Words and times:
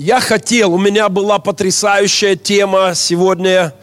я 0.00 0.18
хотел, 0.18 0.72
у 0.72 0.78
меня 0.78 1.10
была 1.10 1.38
потрясающая 1.38 2.34
тема 2.34 2.94
сегодня 2.94 3.74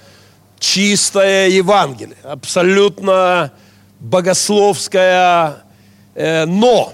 чистое 0.57 1.47
Евангелие, 1.49 2.17
абсолютно 2.23 3.51
богословское, 4.00 5.57
э, 6.15 6.45
но 6.45 6.91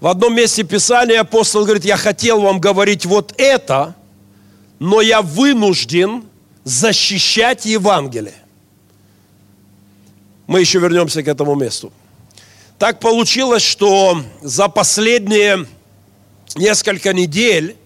в 0.00 0.08
одном 0.08 0.36
месте 0.36 0.62
Писания 0.62 1.22
апостол 1.22 1.64
говорит, 1.64 1.86
я 1.86 1.96
хотел 1.96 2.42
вам 2.42 2.60
говорить 2.60 3.06
вот 3.06 3.32
это, 3.38 3.94
но 4.78 5.00
я 5.00 5.22
вынужден 5.22 6.24
защищать 6.64 7.64
Евангелие. 7.64 8.34
Мы 10.46 10.60
еще 10.60 10.78
вернемся 10.80 11.22
к 11.22 11.28
этому 11.28 11.54
месту. 11.54 11.94
Так 12.78 13.00
получилось, 13.00 13.62
что 13.62 14.22
за 14.42 14.68
последние 14.68 15.66
несколько 16.56 17.12
недель 17.12 17.76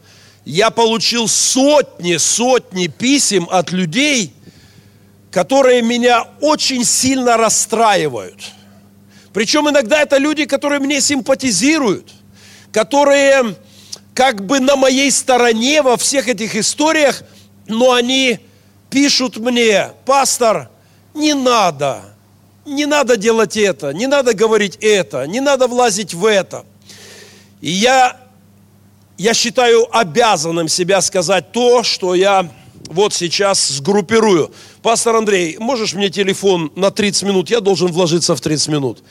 я 0.44 0.70
получил 0.70 1.28
сотни, 1.28 2.16
сотни 2.16 2.86
писем 2.86 3.48
от 3.50 3.72
людей, 3.72 4.34
которые 5.30 5.82
меня 5.82 6.26
очень 6.40 6.84
сильно 6.84 7.36
расстраивают. 7.36 8.52
Причем 9.32 9.68
иногда 9.68 10.00
это 10.00 10.18
люди, 10.18 10.44
которые 10.44 10.80
мне 10.80 11.00
симпатизируют, 11.00 12.12
которые 12.72 13.56
как 14.14 14.46
бы 14.46 14.60
на 14.60 14.76
моей 14.76 15.10
стороне 15.10 15.82
во 15.82 15.96
всех 15.96 16.28
этих 16.28 16.54
историях, 16.54 17.22
но 17.66 17.92
они 17.92 18.38
пишут 18.90 19.36
мне, 19.38 19.90
пастор, 20.04 20.70
не 21.14 21.34
надо, 21.34 22.02
не 22.64 22.86
надо 22.86 23.16
делать 23.16 23.56
это, 23.56 23.92
не 23.92 24.06
надо 24.06 24.34
говорить 24.34 24.78
это, 24.80 25.26
не 25.26 25.40
надо 25.40 25.66
влазить 25.66 26.14
в 26.14 26.24
это. 26.24 26.64
И 27.60 27.70
я, 27.70 28.16
я 29.18 29.34
считаю 29.34 29.86
обязанным 29.96 30.68
себя 30.68 31.00
сказать 31.00 31.52
то, 31.52 31.82
что 31.82 32.14
я 32.14 32.50
вот 32.86 33.14
сейчас 33.14 33.68
сгруппирую. 33.68 34.52
Пастор 34.82 35.16
Андрей, 35.16 35.56
можешь 35.58 35.94
мне 35.94 36.10
телефон 36.10 36.72
на 36.76 36.90
30 36.90 37.22
минут? 37.24 37.50
Я 37.50 37.60
должен 37.60 37.88
вложиться 37.88 38.34
в 38.34 38.40
30 38.40 38.68
минут. 38.68 39.02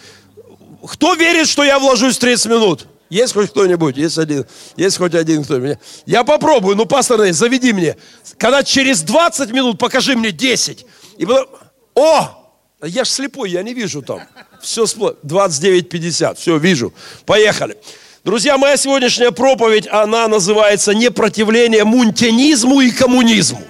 Кто 0.85 1.13
верит, 1.15 1.47
что 1.47 1.63
я 1.63 1.79
вложусь 1.79 2.17
в 2.17 2.19
30 2.19 2.45
минут? 2.47 2.87
Есть 3.09 3.33
хоть 3.33 3.51
кто-нибудь? 3.51 3.95
Есть 3.95 4.17
один? 4.17 4.45
Есть 4.75 4.97
хоть 4.97 5.13
один 5.13 5.43
кто 5.43 5.59
меня? 5.59 5.77
Я 6.05 6.23
попробую. 6.23 6.75
Ну, 6.75 6.85
пастор 6.85 7.17
Андрей, 7.17 7.33
заведи 7.33 7.71
мне. 7.71 7.95
Когда 8.37 8.63
через 8.63 9.01
20 9.03 9.51
минут 9.51 9.77
покажи 9.77 10.15
мне 10.15 10.31
10. 10.31 10.85
И 11.17 11.25
потом... 11.25 11.45
О! 11.95 12.29
Я 12.81 13.05
ж 13.05 13.09
слепой, 13.09 13.51
я 13.51 13.63
не 13.63 13.73
вижу 13.73 14.01
там. 14.01 14.21
Все 14.61 14.85
спло... 14.85 15.15
29.50. 15.23 16.35
Все, 16.35 16.57
вижу. 16.57 16.93
Поехали. 17.25 17.77
Друзья, 18.23 18.57
моя 18.57 18.77
сегодняшняя 18.77 19.31
проповедь, 19.31 19.85
она 19.91 20.29
называется 20.29 20.93
«Непротивление 20.93 21.83
мунтянизму 21.83 22.79
и 22.79 22.89
коммунизму». 22.89 23.61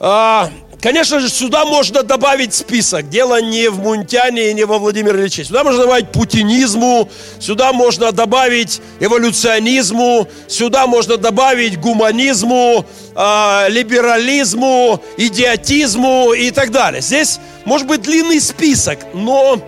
А, 0.00 0.50
конечно 0.82 1.20
же, 1.20 1.28
сюда 1.28 1.64
можно 1.64 2.02
добавить 2.02 2.54
список. 2.54 3.08
Дело 3.08 3.40
не 3.40 3.68
в 3.68 3.78
Мунтяне 3.78 4.50
и 4.50 4.54
не 4.54 4.64
во 4.64 4.78
Владимире 4.78 5.20
Ильиче. 5.20 5.44
Сюда 5.44 5.62
можно 5.62 5.82
добавить 5.82 6.10
путинизму, 6.10 7.08
сюда 7.38 7.72
можно 7.72 8.10
добавить 8.10 8.80
эволюционизму, 8.98 10.26
сюда 10.48 10.88
можно 10.88 11.18
добавить 11.18 11.78
гуманизму, 11.78 12.84
э, 13.14 13.66
либерализму, 13.68 15.00
идиотизму 15.16 16.32
и 16.32 16.50
так 16.50 16.72
далее. 16.72 17.00
Здесь 17.00 17.38
может 17.64 17.86
быть 17.86 18.02
длинный 18.02 18.40
список, 18.40 18.98
но 19.14 19.62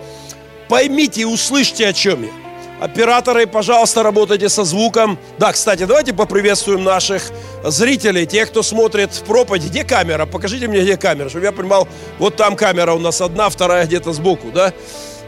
поймите 0.67 1.21
и 1.21 1.25
услышьте, 1.25 1.87
о 1.87 1.93
чем 1.93 2.23
я. 2.23 2.40
Операторы, 2.81 3.45
пожалуйста, 3.45 4.01
работайте 4.01 4.49
со 4.49 4.63
звуком. 4.63 5.19
Да, 5.37 5.53
кстати, 5.53 5.85
давайте 5.85 6.13
поприветствуем 6.13 6.83
наших 6.83 7.21
зрителей, 7.63 8.25
тех, 8.25 8.49
кто 8.49 8.63
смотрит 8.63 9.13
в 9.13 9.21
проповедь. 9.21 9.65
Где 9.65 9.83
камера? 9.83 10.25
Покажите 10.25 10.67
мне, 10.67 10.81
где 10.81 10.97
камера, 10.97 11.29
чтобы 11.29 11.45
я 11.45 11.51
понимал, 11.51 11.87
вот 12.17 12.37
там 12.37 12.55
камера 12.55 12.93
у 12.93 12.97
нас 12.97 13.21
одна, 13.21 13.49
вторая 13.49 13.85
где-то 13.85 14.13
сбоку, 14.13 14.47
да? 14.51 14.73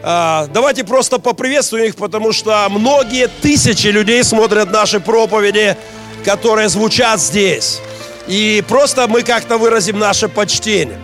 А, 0.02 0.48
давайте 0.52 0.82
просто 0.82 1.20
поприветствуем 1.20 1.84
их, 1.84 1.94
потому 1.94 2.32
что 2.32 2.66
многие 2.70 3.28
тысячи 3.28 3.86
людей 3.86 4.24
смотрят 4.24 4.72
наши 4.72 4.98
проповеди, 4.98 5.76
которые 6.24 6.68
звучат 6.68 7.20
здесь. 7.20 7.78
И 8.26 8.64
просто 8.66 9.06
мы 9.06 9.22
как-то 9.22 9.58
выразим 9.58 10.00
наше 10.00 10.28
почтение. 10.28 10.98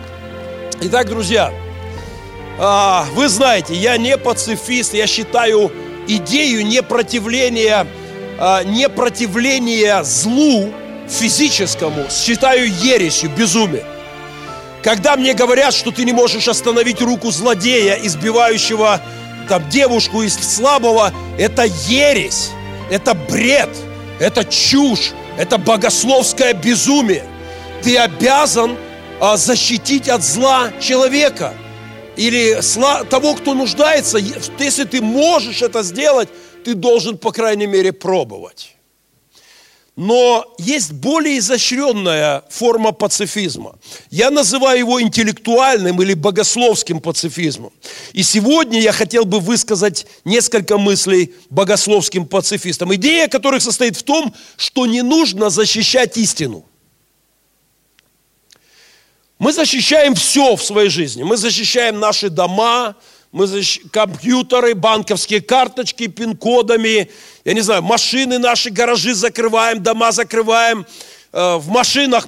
Итак, 0.81 1.07
друзья, 1.07 1.53
а, 2.59 3.05
вы 3.13 3.29
знаете, 3.29 3.73
я 3.73 3.95
не 3.95 4.17
пацифист, 4.17 4.93
я 4.93 5.07
считаю 5.07 5.71
идею 6.07 6.65
непротивления, 6.65 7.87
а, 8.39 8.63
непротивления 8.63 10.03
злу 10.03 10.71
физическому 11.07 12.05
считаю 12.09 12.69
ересью, 12.69 13.29
безумием. 13.29 13.85
Когда 14.83 15.15
мне 15.15 15.33
говорят, 15.33 15.73
что 15.73 15.91
ты 15.91 16.05
не 16.05 16.13
можешь 16.13 16.47
остановить 16.47 17.01
руку 17.01 17.29
злодея, 17.31 17.99
избивающего 18.01 18.99
там, 19.47 19.69
девушку 19.69 20.23
из 20.23 20.33
слабого, 20.35 21.13
это 21.37 21.63
ересь, 21.87 22.49
это 22.89 23.13
бред, 23.13 23.69
это 24.19 24.43
чушь, 24.45 25.11
это 25.37 25.57
богословское 25.57 26.53
безумие. 26.53 27.25
Ты 27.83 27.97
обязан 27.97 28.75
а, 29.19 29.37
защитить 29.37 30.09
от 30.09 30.23
зла 30.23 30.71
человека– 30.79 31.53
или 32.21 32.59
того, 33.09 33.33
кто 33.33 33.55
нуждается, 33.55 34.19
если 34.59 34.83
ты 34.83 35.01
можешь 35.01 35.63
это 35.63 35.81
сделать, 35.81 36.29
ты 36.63 36.75
должен, 36.75 37.17
по 37.17 37.31
крайней 37.31 37.65
мере, 37.65 37.91
пробовать. 37.91 38.75
Но 39.95 40.45
есть 40.59 40.91
более 40.91 41.39
изощренная 41.39 42.43
форма 42.49 42.91
пацифизма. 42.91 43.75
Я 44.11 44.29
называю 44.29 44.79
его 44.79 45.01
интеллектуальным 45.01 46.01
или 46.01 46.13
богословским 46.13 47.01
пацифизмом. 47.01 47.73
И 48.13 48.23
сегодня 48.23 48.79
я 48.79 48.91
хотел 48.91 49.25
бы 49.25 49.39
высказать 49.39 50.05
несколько 50.23 50.77
мыслей 50.77 51.33
богословским 51.49 52.25
пацифистам. 52.27 52.93
Идея 52.95 53.27
которых 53.27 53.63
состоит 53.63 53.97
в 53.97 54.03
том, 54.03 54.33
что 54.57 54.85
не 54.85 55.01
нужно 55.01 55.49
защищать 55.49 56.17
истину. 56.17 56.65
Мы 59.41 59.53
защищаем 59.53 60.13
все 60.13 60.55
в 60.55 60.63
своей 60.63 60.89
жизни. 60.89 61.23
Мы 61.23 61.35
защищаем 61.35 61.99
наши 61.99 62.29
дома, 62.29 62.95
мы 63.31 63.47
защищаем 63.47 63.89
компьютеры, 63.89 64.75
банковские 64.75 65.41
карточки, 65.41 66.05
пин-кодами, 66.05 67.09
я 67.43 67.53
не 67.53 67.61
знаю, 67.61 67.81
машины 67.81 68.37
наши, 68.37 68.69
гаражи 68.69 69.15
закрываем, 69.15 69.81
дома 69.81 70.11
закрываем. 70.11 70.85
Э, 71.31 71.55
в 71.55 71.69
машинах 71.69 72.27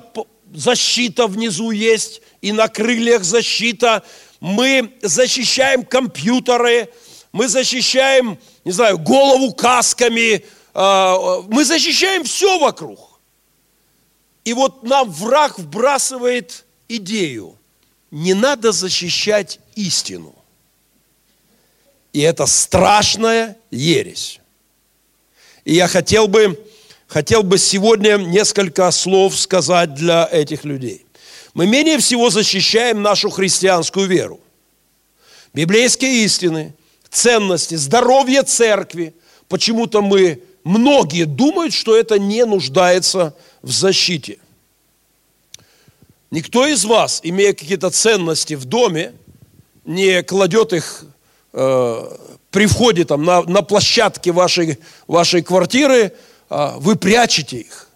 защита 0.55 1.27
внизу 1.27 1.69
есть, 1.69 2.23
и 2.41 2.51
на 2.51 2.67
крыльях 2.67 3.23
защита. 3.23 4.01
Мы 4.39 4.91
защищаем 5.03 5.85
компьютеры, 5.85 6.89
мы 7.31 7.47
защищаем, 7.47 8.39
не 8.65 8.71
знаю, 8.71 8.97
голову 8.97 9.53
касками, 9.53 10.43
э, 10.73 11.41
мы 11.47 11.63
защищаем 11.63 12.23
все 12.23 12.57
вокруг. 12.57 13.19
И 14.45 14.53
вот 14.53 14.81
нам 14.81 15.11
враг 15.11 15.59
вбрасывает 15.59 16.65
идею. 16.97 17.57
Не 18.11 18.33
надо 18.33 18.71
защищать 18.71 19.59
истину. 19.75 20.35
И 22.13 22.21
это 22.21 22.45
страшная 22.45 23.57
ересь. 23.71 24.39
И 25.65 25.73
я 25.73 25.87
хотел 25.87 26.27
бы, 26.27 26.59
хотел 27.07 27.41
бы 27.43 27.57
сегодня 27.57 28.17
несколько 28.17 28.91
слов 28.91 29.37
сказать 29.37 29.95
для 29.95 30.27
этих 30.31 30.63
людей. 30.63 31.05
Мы 31.53 31.67
менее 31.67 31.97
всего 31.97 32.29
защищаем 32.29 33.01
нашу 33.01 33.29
христианскую 33.29 34.07
веру. 34.07 34.39
Библейские 35.53 36.23
истины, 36.25 36.73
ценности, 37.09 37.75
здоровье 37.75 38.43
церкви. 38.43 39.13
Почему-то 39.47 40.01
мы, 40.01 40.41
многие 40.63 41.25
думают, 41.25 41.73
что 41.73 41.95
это 41.95 42.17
не 42.17 42.45
нуждается 42.45 43.35
в 43.61 43.71
защите. 43.71 44.39
Никто 46.33 46.65
из 46.65 46.83
вас, 46.83 47.19
имея 47.21 47.53
какие-то 47.53 47.91
ценности 47.91 48.55
в 48.55 48.65
доме, 48.65 49.13
не 49.85 50.23
кладет 50.23 50.73
их 50.73 51.05
э, 51.53 52.17
при 52.49 52.65
входе 52.65 53.05
там, 53.05 53.23
на, 53.23 53.43
на 53.43 53.61
площадке 53.61 54.31
вашей, 54.31 54.79
вашей 55.05 55.43
квартиры, 55.43 56.11
э, 56.49 56.71
вы 56.77 56.95
прячете 56.95 57.57
их. 57.57 57.87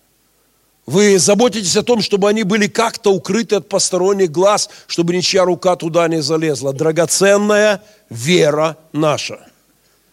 Вы 0.86 1.18
заботитесь 1.18 1.76
о 1.78 1.82
том, 1.82 2.04
чтобы 2.04 2.30
они 2.30 2.44
были 2.44 2.68
как-то 2.68 3.12
укрыты 3.12 3.56
от 3.56 3.70
посторонних 3.70 4.30
глаз, 4.30 4.70
чтобы 4.86 5.16
ничья 5.16 5.44
рука 5.44 5.76
туда 5.76 6.08
не 6.08 6.22
залезла. 6.22 6.74
Драгоценная 6.74 7.82
вера 8.12 8.78
наша 8.92 9.40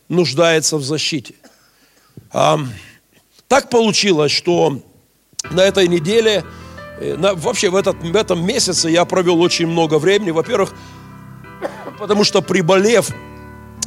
нуждается 0.08 0.78
в 0.78 0.82
защите. 0.82 1.34
А, 2.32 2.58
так 3.48 3.68
получилось, 3.68 4.32
что 4.32 4.80
на 5.50 5.60
этой 5.60 5.88
неделе 5.88 6.42
на, 7.00 7.34
вообще 7.34 7.70
в, 7.70 7.76
этот, 7.76 7.96
в 7.96 8.16
этом 8.16 8.44
месяце 8.46 8.88
я 8.88 9.04
провел 9.04 9.40
очень 9.40 9.66
много 9.66 9.98
времени. 9.98 10.30
Во-первых, 10.30 10.72
потому 11.98 12.24
что 12.24 12.42
приболев, 12.42 13.10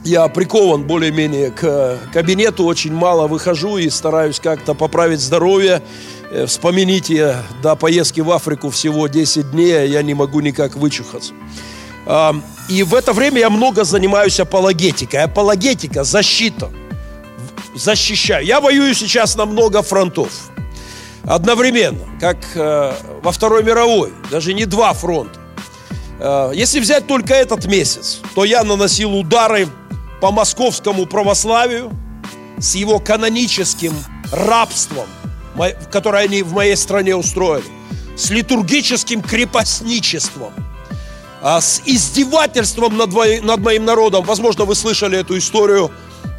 я 0.04 0.28
прикован 0.28 0.84
более-менее 0.84 1.52
к 1.52 2.00
кабинету, 2.14 2.66
очень 2.66 2.94
мало 2.94 3.28
выхожу 3.28 3.78
и 3.78 3.90
стараюсь 3.90 4.40
как-то 4.40 4.74
поправить 4.74 5.20
здоровье. 5.20 5.82
Э, 6.32 6.46
вспомните, 6.46 7.38
до 7.62 7.76
поездки 7.76 8.22
в 8.22 8.32
Африку 8.32 8.70
всего 8.70 9.08
10 9.08 9.52
дней, 9.52 9.82
а 9.82 9.86
я 9.86 10.02
не 10.02 10.14
могу 10.14 10.40
никак 10.40 10.76
вычухаться. 10.76 11.34
И 12.70 12.84
в 12.84 12.96
это 12.96 13.14
время 13.14 13.40
я 13.40 13.50
много 13.50 13.84
занимаюсь 13.84 14.40
апологетикой. 14.40 15.24
Апологетика– 15.24 16.04
защита. 16.06 16.72
Защищаю. 17.76 18.46
Я 18.46 18.62
воюю 18.62 18.94
сейчас 18.94 19.36
на 19.36 19.46
много 19.46 19.82
фронтов. 19.82 20.32
Одновременно, 21.28 22.06
как 22.22 22.38
э, 22.56 22.94
во 23.22 23.32
Второй 23.34 23.62
мировой, 23.62 24.14
даже 24.32 24.54
не 24.54 24.66
два 24.66 24.94
фронта. 24.94 25.38
Э, 26.20 26.52
если 26.56 26.80
взять 26.80 27.06
только 27.06 27.34
этот 27.34 27.66
месяц, 27.66 28.22
то 28.34 28.46
я 28.46 28.64
наносил 28.64 29.14
удары 29.14 29.68
по 30.22 30.32
московскому 30.32 31.06
православию 31.06 31.92
с 32.60 32.76
его 32.76 33.00
каноническим 33.00 33.94
рабством, 34.32 35.06
которое 35.92 36.24
они 36.24 36.44
в 36.44 36.54
моей 36.54 36.78
стране 36.78 37.14
устроили, 37.14 37.66
с 38.16 38.30
литургическим 38.30 39.22
крепостничеством, 39.22 40.54
а, 41.42 41.60
с 41.60 41.82
издевательством 41.86 42.96
над, 42.96 43.14
над 43.44 43.60
моим 43.60 43.84
народом. 43.84 44.24
Возможно, 44.24 44.64
вы 44.64 44.76
слышали 44.76 45.20
эту 45.20 45.38
историю 45.38 45.92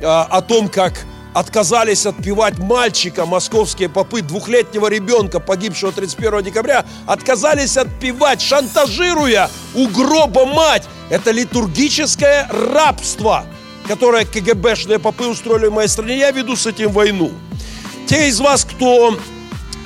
а, 0.02 0.24
о 0.24 0.40
том, 0.40 0.68
как 0.68 1.04
отказались 1.38 2.06
отпевать 2.06 2.58
мальчика, 2.58 3.26
московские 3.26 3.88
попы, 3.88 4.22
двухлетнего 4.22 4.88
ребенка, 4.88 5.40
погибшего 5.40 5.92
31 5.92 6.42
декабря, 6.42 6.84
отказались 7.06 7.76
отпевать, 7.76 8.40
шантажируя 8.40 9.50
у 9.74 9.88
гроба 9.88 10.46
мать. 10.46 10.84
Это 11.10 11.30
литургическое 11.30 12.48
рабство– 12.72 13.44
которое 13.88 14.26
КГБшные 14.26 14.98
попы 14.98 15.26
устроили 15.26 15.66
в 15.66 15.72
моей 15.72 15.88
стране, 15.88 16.18
я 16.18 16.30
веду 16.30 16.54
с 16.56 16.66
этим 16.66 16.92
войну. 16.92 17.32
Те 18.06 18.28
из 18.28 18.38
вас, 18.38 18.64
кто 18.64 19.18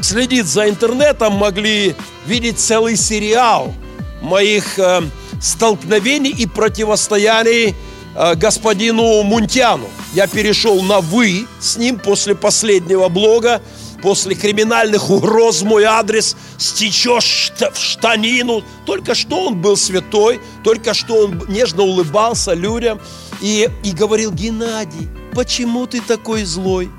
следит 0.00 0.46
за 0.46 0.68
интернетом, 0.68 1.34
могли 1.34 1.94
видеть 2.26 2.58
целый 2.58 2.96
сериал 2.96 3.72
моих 4.20 4.78
э, 4.78 5.02
столкновений 5.40 6.30
и 6.30 6.46
противостояний 6.46 7.76
э, 8.16 8.34
господину 8.34 9.22
Мунтяну. 9.22 9.88
Я 10.12 10.26
перешел 10.26 10.82
на 10.82 11.00
«вы» 11.00 11.46
с 11.58 11.76
ним 11.76 11.98
после 11.98 12.34
последнего 12.34 13.08
блога, 13.08 13.62
после 14.02 14.34
криминальных 14.34 15.08
угроз 15.08 15.62
мой 15.62 15.84
адрес, 15.84 16.36
стечешь 16.58 17.52
в 17.58 17.78
штанину. 17.78 18.62
Только 18.84 19.14
что 19.14 19.46
он 19.46 19.62
был 19.62 19.76
святой, 19.76 20.40
только 20.64 20.92
что 20.92 21.24
он 21.24 21.42
нежно 21.48 21.84
улыбался 21.84 22.52
людям 22.52 23.00
и, 23.40 23.70
и 23.84 23.92
говорил, 23.92 24.32
Геннадий, 24.32 25.08
почему 25.34 25.86
ты 25.86 26.02
такой 26.02 26.44
злой? 26.44 26.90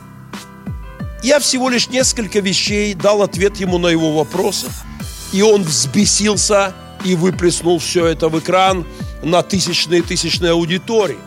Я 1.21 1.39
всего 1.39 1.69
лишь 1.69 1.89
несколько 1.89 2.39
вещей 2.39 2.95
дал 2.95 3.21
ответ 3.21 3.57
ему 3.57 3.77
на 3.77 3.87
его 3.87 4.11
вопросы, 4.13 4.67
и 5.31 5.43
он 5.43 5.61
взбесился 5.63 6.73
и 7.05 7.15
выплеснул 7.15 7.77
все 7.77 8.07
это 8.07 8.27
в 8.27 8.39
экран 8.39 8.85
на 9.21 9.43
тысячные 9.43 9.99
и 9.99 10.03
тысячные 10.03 10.53
аудитории. 10.53 11.19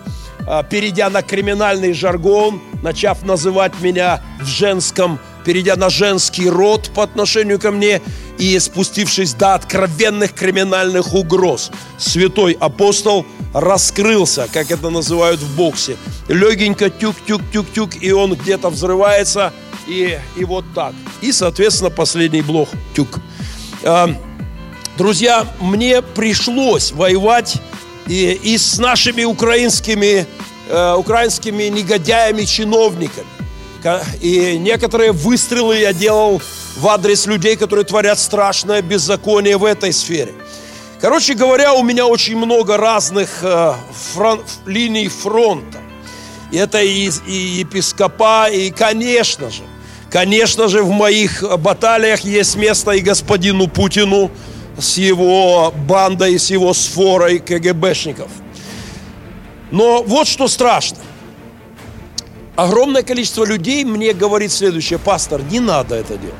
А, 0.46 0.62
перейдя 0.62 1.10
на 1.10 1.22
криминальный 1.22 1.92
жаргон, 1.92 2.60
начав 2.82 3.24
называть 3.24 3.72
меня 3.80 4.22
в 4.40 4.46
женском 4.46 5.18
перейдя 5.46 5.76
на 5.76 5.88
женский 5.90 6.50
род 6.50 6.90
по 6.92 7.04
отношению 7.04 7.60
ко 7.60 7.70
мне 7.70 8.02
и 8.36 8.58
спустившись 8.58 9.32
до 9.32 9.54
откровенных 9.54 10.34
криминальных 10.34 11.14
угроз. 11.14 11.70
Святой 11.98 12.56
апостол 12.60 13.24
раскрылся, 13.54 14.48
как 14.52 14.72
это 14.72 14.90
называют 14.90 15.40
в 15.40 15.56
боксе. 15.56 15.96
Легенько 16.28 16.86
тюк-тюк-тюк-тюк, 16.86 17.96
и 18.00 18.10
он 18.10 18.34
где-то 18.34 18.70
взрывается, 18.70 19.52
и, 19.86 20.18
и 20.36 20.44
вот 20.44 20.64
так. 20.74 20.94
И, 21.20 21.30
соответственно, 21.30 21.90
последний 21.90 22.42
блок 22.42 22.68
тюк. 22.94 23.20
А, 23.84 24.10
друзья, 24.98 25.46
мне 25.60 26.02
пришлось 26.02 26.90
воевать 26.90 27.62
и, 28.06 28.32
и 28.32 28.58
с 28.58 28.78
нашими 28.78 29.24
украинскими, 29.24 30.26
э, 30.68 30.94
украинскими 30.94 31.64
негодяями, 31.64 32.44
чиновниками. 32.44 33.26
И 34.20 34.58
некоторые 34.58 35.12
выстрелы 35.12 35.78
я 35.78 35.92
делал 35.92 36.42
в 36.76 36.88
адрес 36.88 37.26
людей, 37.26 37.56
которые 37.56 37.84
творят 37.84 38.18
страшное 38.18 38.82
беззаконие 38.82 39.58
в 39.58 39.64
этой 39.64 39.92
сфере. 39.92 40.34
Короче 41.00 41.34
говоря, 41.34 41.74
у 41.74 41.82
меня 41.84 42.06
очень 42.06 42.36
много 42.36 42.76
разных 42.76 43.28
э, 43.42 43.74
фрон, 44.14 44.42
линий 44.64 45.08
фронта. 45.08 45.78
И 46.50 46.56
это 46.56 46.80
и, 46.80 47.10
и 47.26 47.32
епископа, 47.60 48.48
и, 48.48 48.70
конечно 48.70 49.50
же, 49.50 49.62
конечно 50.10 50.68
же, 50.68 50.82
в 50.82 50.90
моих 50.90 51.44
баталиях 51.58 52.20
есть 52.20 52.56
место 52.56 52.92
и 52.92 53.00
господину 53.00 53.68
Путину 53.68 54.30
с 54.78 54.98
его 54.98 55.72
бандой, 55.86 56.38
с 56.38 56.50
его 56.50 56.74
сфорой 56.74 57.38
КГБшников. 57.38 58.30
Но 59.70 60.02
вот 60.02 60.28
что 60.28 60.48
страшно– 60.48 60.98
огромное 62.56 63.02
количество 63.02 63.44
людей 63.44 63.84
мне 63.84 64.12
говорит 64.12 64.50
следующее, 64.50 64.98
пастор, 64.98 65.42
не 65.42 65.60
надо 65.60 65.94
это 65.94 66.16
делать. 66.16 66.34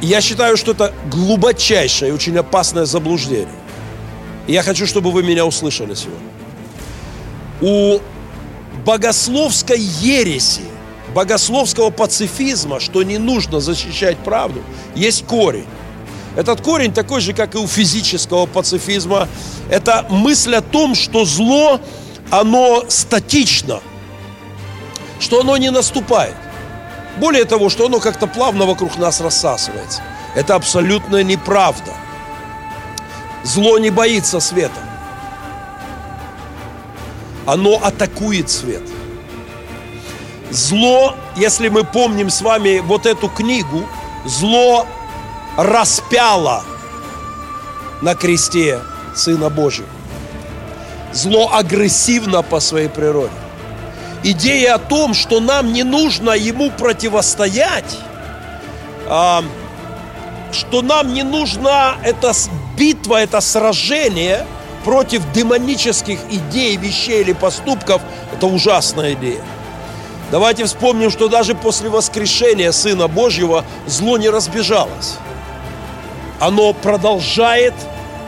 Я 0.00 0.20
считаю, 0.20 0.56
что 0.56 0.72
это 0.72 0.94
глубочайшее 1.10 2.10
и 2.10 2.14
очень 2.14 2.36
опасное 2.38 2.84
заблуждение. 2.84 3.48
Я 4.46 4.62
хочу, 4.62 4.86
чтобы 4.86 5.10
вы 5.10 5.22
меня 5.22 5.44
услышали 5.44 5.94
сегодня. 5.94 6.28
У 7.60 8.00
богословской 8.84 9.80
ереси, 9.80 10.62
богословского 11.18 11.90
пацифизма, 11.90 12.78
что 12.78 13.02
не 13.02 13.18
нужно 13.18 13.58
защищать 13.58 14.16
правду, 14.18 14.62
есть 14.94 15.26
корень. 15.26 15.66
Этот 16.36 16.60
корень 16.60 16.92
такой 16.92 17.20
же, 17.20 17.32
как 17.32 17.56
и 17.56 17.58
у 17.58 17.66
физического 17.66 18.46
пацифизма. 18.46 19.26
Это 19.68 20.06
мысль 20.10 20.54
о 20.54 20.60
том, 20.60 20.94
что 20.94 21.24
зло, 21.24 21.80
оно 22.30 22.84
статично, 22.86 23.80
что 25.18 25.40
оно 25.40 25.56
не 25.56 25.72
наступает. 25.72 26.36
Более 27.16 27.46
того, 27.46 27.68
что 27.68 27.86
оно 27.86 27.98
как-то 27.98 28.28
плавно 28.28 28.64
вокруг 28.64 28.96
нас 28.96 29.20
рассасывается. 29.20 30.02
Это 30.36 30.54
абсолютная 30.54 31.24
неправда. 31.24 31.94
Зло 33.42 33.78
не 33.78 33.90
боится 33.90 34.38
света. 34.38 34.80
Оно 37.44 37.74
атакует 37.82 38.48
свет. 38.50 38.82
Зло, 40.50 41.14
если 41.36 41.68
мы 41.68 41.84
помним 41.84 42.30
с 42.30 42.40
вами 42.40 42.78
вот 42.78 43.04
эту 43.04 43.28
книгу, 43.28 43.86
зло 44.24 44.86
распяло 45.56 46.64
на 48.00 48.14
кресте 48.14 48.80
Сына 49.14 49.50
Божьего. 49.50 49.88
Зло 51.12 51.50
агрессивно 51.52 52.42
по 52.42 52.60
своей 52.60 52.88
природе. 52.88 53.32
Идея 54.22 54.74
о 54.74 54.78
том, 54.78 55.14
что 55.14 55.40
нам 55.40 55.72
не 55.72 55.82
нужно 55.82 56.30
ему 56.30 56.70
противостоять, 56.70 57.98
а, 59.06 59.44
что 60.52 60.82
нам 60.82 61.12
не 61.12 61.22
нужна 61.22 61.96
эта 62.02 62.32
битва, 62.76 63.22
это 63.22 63.40
сражение 63.40 64.46
против 64.84 65.22
демонических 65.32 66.18
идей, 66.30 66.76
вещей 66.76 67.20
или 67.20 67.32
поступков, 67.32 68.00
это 68.32 68.46
ужасная 68.46 69.12
идея. 69.12 69.42
Давайте 70.30 70.64
вспомним, 70.64 71.10
что 71.10 71.28
даже 71.28 71.54
после 71.54 71.88
воскрешения 71.88 72.72
Сына 72.72 73.08
Божьего 73.08 73.64
зло 73.86 74.18
не 74.18 74.28
разбежалось 74.28 75.18
оно 76.40 76.72
продолжает 76.72 77.74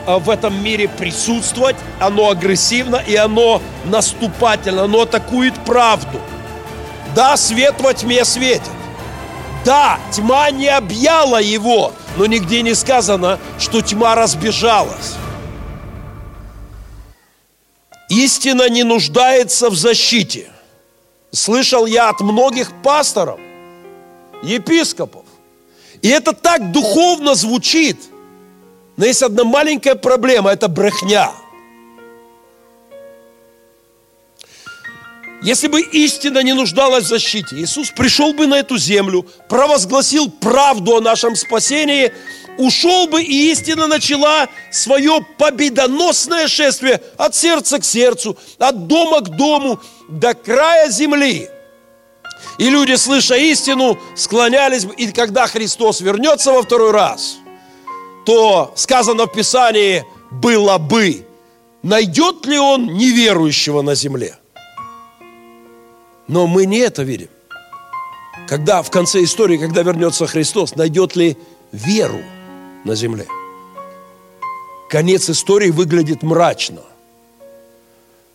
э, 0.05 0.17
в 0.17 0.29
этом 0.29 0.61
мире 0.63 0.87
присутствовать, 0.87 1.75
оно 1.99 2.29
агрессивно 2.29 2.97
и 2.97 3.15
оно 3.15 3.61
наступательно, 3.85 4.83
оно 4.83 5.01
атакует 5.01 5.53
правду. 5.65 6.19
Да, 7.15 7.37
свет 7.37 7.75
во 7.79 7.93
тьме 7.93 8.23
светит. 8.25 8.69
Да, 9.65 9.99
тьма 10.11 10.49
не 10.51 10.67
объяла 10.67 11.41
его, 11.41 11.93
но 12.17 12.25
нигде 12.25 12.61
не 12.61 12.73
сказано, 12.73 13.39
что 13.59 13.81
тьма 13.81 14.15
разбежалась. 14.15 15.15
Истина 18.09 18.69
не 18.69 18.83
нуждается 18.83 19.69
в 19.69 19.75
защите. 19.75 20.49
Слышал 21.31 21.85
я 21.85 22.09
от 22.09 22.19
многих 22.19 22.71
пасторов, 22.83 23.39
епископов, 24.43 25.25
и 26.01 26.09
это 26.09 26.33
так 26.33 26.71
духовно 26.71 27.35
звучит. 27.35 27.97
Но 28.97 29.05
есть 29.05 29.23
одна 29.23 29.43
маленькая 29.43 29.95
проблема– 29.95 30.49
это 30.51 30.67
брехня. 30.67 31.31
Если 35.41 35.67
бы 35.67 35.81
истина 35.81 36.43
не 36.43 36.53
нуждалась 36.53 37.05
в 37.05 37.07
защите, 37.07 37.55
Иисус 37.55 37.89
пришел 37.89 38.31
бы 38.33 38.45
на 38.45 38.59
эту 38.59 38.77
землю, 38.77 39.25
провозгласил 39.49 40.29
правду 40.29 40.97
о 40.97 41.01
нашем 41.01 41.35
спасении, 41.35 42.13
ушел 42.57 43.07
бы, 43.07 43.23
и 43.23 43.51
истина 43.51 43.87
начала 43.87 44.47
свое 44.71 45.25
победоносное 45.39 46.47
шествие 46.47 47.01
от 47.17 47.35
сердца 47.35 47.79
к 47.79 47.83
сердцу, 47.83 48.37
от 48.59 48.85
дома 48.85 49.21
к 49.21 49.29
дому, 49.35 49.79
до 50.09 50.35
края 50.35 50.91
земли. 50.91 51.49
И 52.59 52.69
люди, 52.69 52.93
слыша 52.93 53.35
истину, 53.35 53.97
склонялись 54.15 54.85
бы. 54.85 54.93
И 54.93 55.11
когда 55.11 55.47
Христос 55.47 56.01
вернется 56.01 56.51
во 56.51 56.61
второй 56.61 56.91
раз, 56.91 57.37
то 58.27 58.71
сказано 58.75 59.25
в 59.25 59.33
Писании 59.33 60.05
«было 60.29 60.77
бы». 60.77 61.25
Найдет 61.81 62.45
ли 62.45 62.59
он 62.59 62.93
неверующего 62.93 63.81
на 63.81 63.95
земле? 63.95 64.37
Но 66.31 66.47
мы 66.47 66.65
не 66.65 66.77
это 66.77 67.03
видим. 67.03 67.27
Когда 68.47 68.81
в 68.81 68.89
конце 68.89 69.21
истории, 69.21 69.57
когда 69.57 69.81
вернется 69.81 70.27
Христос, 70.27 70.77
найдет 70.77 71.17
ли 71.17 71.37
веру 71.73 72.21
на 72.85 72.95
земле? 72.95 73.27
Конец 74.89 75.29
истории 75.29 75.71
выглядит 75.71 76.23
мрачно. 76.23 76.83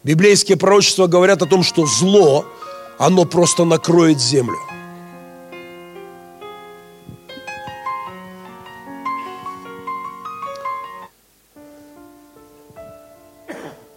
Библейские 0.03 0.59
пророчества 0.59 1.07
говорят 1.07 1.41
о 1.41 1.47
том, 1.47 1.63
что 1.63 1.87
зло, 1.87 2.45
оно 2.99 3.25
просто 3.25 3.65
накроет 3.65 4.21
землю. 4.21 4.59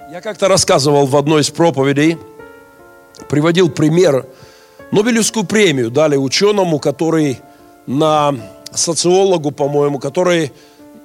Я 0.09 0.21
как-то 0.21 0.47
рассказывал 0.47 1.05
в 1.05 1.17
одной 1.17 1.41
из 1.41 1.49
проповедей– 1.49 2.17
приводил 3.29 3.69
пример. 3.69 4.25
Нобелевскую 4.91 5.45
премию 5.45 5.91
дали 5.91 6.17
ученому, 6.17 6.79
который 6.79 7.39
на 7.85 8.35
социологу, 8.73 9.51
по-моему, 9.51 9.99
который 9.99 10.51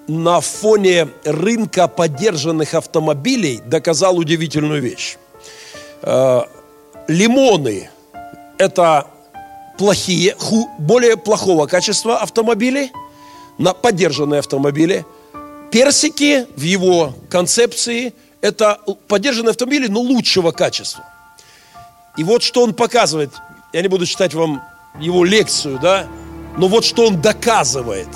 на 0.08 0.40
фоне 0.40 1.08
рынка 1.24 1.86
поддержанных 1.86 2.74
автомобилей 2.74 3.60
доказал 3.64 4.18
удивительную 4.18 4.82
вещь. 4.82 5.16
Э, 6.02 6.42
лимоны– 7.08 7.90
это 8.58 9.06
плохие, 9.78 10.36
более 10.78 11.16
плохого 11.16 11.66
качества 11.66 12.18
автомобили, 12.18 12.90
на 13.58 13.72
поддержанные 13.72 14.40
автомобили. 14.40 15.04
Персики 15.70 16.46
в 16.56 16.62
его 16.62 17.14
концепции– 17.30 18.14
это 18.40 18.78
поддержанные 19.08 19.50
автомобили, 19.50 19.88
но 19.88 20.00
лучшего 20.00 20.50
качества. 20.50 21.04
И 22.16 22.24
вот 22.24 22.42
что 22.42 22.62
он 22.62 22.74
показывает. 22.74 23.32
Я 23.72 23.82
не 23.82 23.88
буду 23.88 24.06
читать 24.06 24.34
вам 24.34 24.62
его 25.00 25.24
лекцию, 25.24 25.78
да, 25.80 26.06
но 26.56 26.68
вот 26.68 26.84
что 26.84 27.08
он 27.08 27.20
доказывает, 27.20 28.08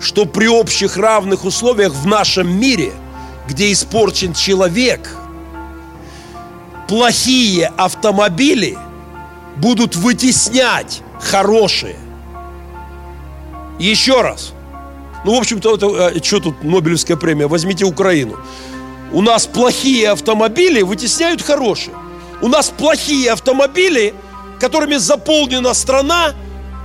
что 0.00 0.26
при 0.26 0.48
общих 0.48 0.96
равных 0.96 1.44
условиях 1.44 1.92
в 1.92 2.06
нашем 2.06 2.48
мире, 2.58 2.92
где 3.46 3.70
испорчен 3.72 4.34
человек, 4.34 5.08
плохие 6.88 7.72
автомобили 7.76 8.76
будут 9.56 9.94
вытеснять 9.94 11.02
хорошие. 11.20 11.96
Еще 13.78 14.20
раз. 14.20 14.52
Ну, 15.24 15.36
в 15.36 15.38
общем-то, 15.38 15.76
это, 15.76 15.86
э, 15.86 16.22
что 16.22 16.40
тут 16.40 16.62
Нобелевская 16.64 17.16
премия? 17.16 17.46
Возьмите 17.46 17.84
Украину. 17.84 18.36
У 19.12 19.22
нас 19.22 19.46
плохие 19.46 20.10
автомобили 20.10 20.82
вытесняют 20.82 21.40
хорошие. 21.40 21.94
У 22.44 22.48
нас 22.48 22.68
плохие 22.68 23.32
автомобили, 23.32 24.14
которыми 24.60 24.96
заполнена 24.96 25.72
страна, 25.72 26.34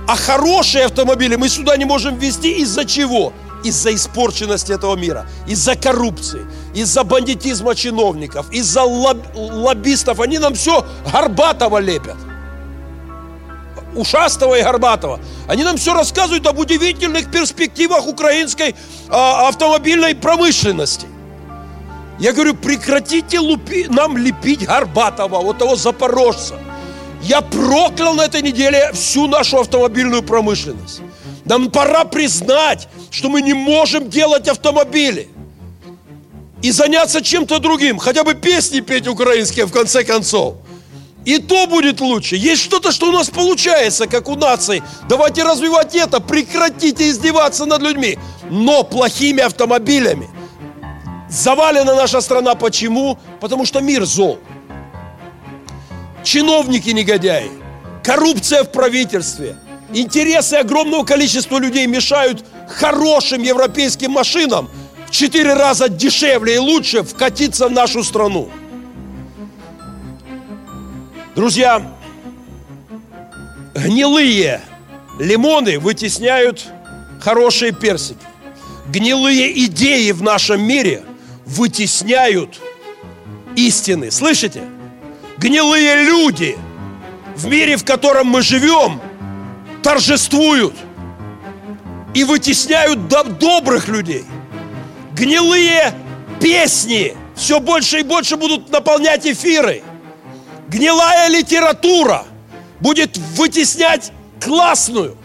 а 0.08 0.16
хорошие 0.16 0.86
автомобили 0.86 1.36
мы 1.36 1.50
сюда 1.50 1.76
не 1.76 1.84
можем 1.84 2.16
ввести 2.16 2.62
из-за 2.62 2.86
чего? 2.86 3.34
Из-за 3.62 3.94
испорченности 3.94 4.72
этого 4.72 4.96
мира, 4.96 5.26
из-за 5.46 5.76
коррупции, 5.76 6.46
из-за 6.74 7.04
бандитизма 7.04 7.74
чиновников, 7.74 8.50
из-за 8.50 8.84
лоб, 8.84 9.18
лоббистов. 9.34 10.20
Они 10.20 10.38
нам 10.38 10.54
все 10.54 10.86
Горбатого 11.12 11.76
лепят. 11.76 12.16
Ушастого 13.94 14.54
и 14.54 14.62
Горбатова. 14.62 15.20
Они 15.46 15.62
нам 15.62 15.76
все 15.76 15.92
рассказывают 15.92 16.46
об 16.46 16.58
удивительных 16.58 17.30
перспективах 17.30 18.06
украинской 18.06 18.74
а, 19.10 19.48
автомобильной 19.48 20.14
промышленности. 20.14 21.06
Я 22.20 22.34
говорю, 22.34 22.54
прекратите 22.54 23.38
лупи, 23.38 23.86
нам 23.88 24.18
лепить 24.18 24.66
Горбатова, 24.66 25.40
вот 25.40 25.56
того 25.56 25.74
запорожца. 25.74 26.58
Я 27.22 27.40
проклял 27.40 28.14
на 28.14 28.26
этой 28.26 28.42
неделе 28.42 28.90
всю 28.92 29.26
нашу 29.26 29.58
автомобильную 29.58 30.22
промышленность. 30.22 31.00
Нам 31.46 31.70
пора 31.70 32.04
признать, 32.04 32.88
что 33.10 33.30
мы 33.30 33.40
не 33.40 33.54
можем 33.54 34.10
делать 34.10 34.48
автомобили. 34.48 35.28
И 36.62 36.70
заняться 36.72 37.22
чем-то 37.22 37.58
другим. 37.58 37.98
Хотя 37.98 38.22
бы 38.22 38.34
песни 38.34 38.80
петь 38.80 39.08
украинские 39.08 39.64
в 39.64 39.72
конце 39.72 40.04
концов. 40.04 40.56
И 41.24 41.38
то 41.38 41.66
будет 41.66 42.00
лучше. 42.00 42.36
Есть 42.36 42.62
что-то, 42.62 42.92
что 42.92 43.08
у 43.08 43.12
нас 43.12 43.30
получается, 43.30 44.06
как 44.06 44.28
у 44.28 44.36
наций. 44.36 44.82
Давайте 45.08 45.42
развивать 45.42 45.94
это. 45.94 46.20
Прекратите 46.20 47.08
издеваться 47.08 47.64
над 47.64 47.80
людьми. 47.80 48.18
Но 48.50 48.82
плохими 48.82 49.42
автомобилями– 49.42 50.28
Завалена 51.30 51.94
наша 51.94 52.20
страна 52.20 52.56
почему? 52.56 53.16
Потому 53.40 53.64
что 53.64 53.80
мир 53.80 54.04
зол. 54.04 54.40
Чиновники 56.24 56.90
негодяи, 56.90 57.50
коррупция 58.02 58.64
в 58.64 58.72
правительстве, 58.72 59.56
интересы 59.94 60.54
огромного 60.54 61.04
количества 61.04 61.58
людей 61.58 61.86
мешают 61.86 62.44
хорошим 62.68 63.42
европейским 63.42 64.10
машинам 64.10 64.68
в 65.06 65.12
четыре 65.12 65.54
раза 65.54 65.88
дешевле 65.88 66.56
и 66.56 66.58
лучше 66.58 67.04
вкатиться 67.04 67.68
в 67.68 67.72
нашу 67.72 68.02
страну. 68.02 68.50
Друзья, 71.36 71.80
гнилые 73.74 74.60
лимоны 75.20 75.78
вытесняют 75.78 76.66
хорошие 77.20 77.70
персики. 77.70 78.18
Гнилые 78.88 79.64
идеи 79.66 80.10
в 80.10 80.22
нашем 80.22 80.60
мире– 80.60 81.04
вытесняют 81.46 82.60
истины. 83.56 84.10
Слышите? 84.10 84.62
Гнилые 85.38 86.04
люди 86.04 86.58
в 87.36 87.46
мире, 87.46 87.76
в 87.76 87.84
котором 87.84 88.26
мы 88.26 88.42
живем, 88.42 89.00
торжествуют 89.82 90.74
и 92.14 92.24
вытесняют 92.24 93.08
добрых 93.08 93.88
людей. 93.88 94.24
Гнилые 95.12 95.94
песни 96.40 97.16
все 97.34 97.60
больше 97.60 98.00
и 98.00 98.02
больше 98.02 98.36
будут 98.36 98.70
наполнять 98.70 99.26
эфиры. 99.26 99.82
Гнилая 100.68 101.28
литература 101.28 102.26
будет 102.80 103.16
вытеснять 103.16 104.12
классную. 104.40 105.16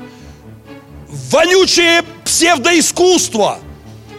Вонючее 1.30 2.04
псевдоискусство– 2.24 3.60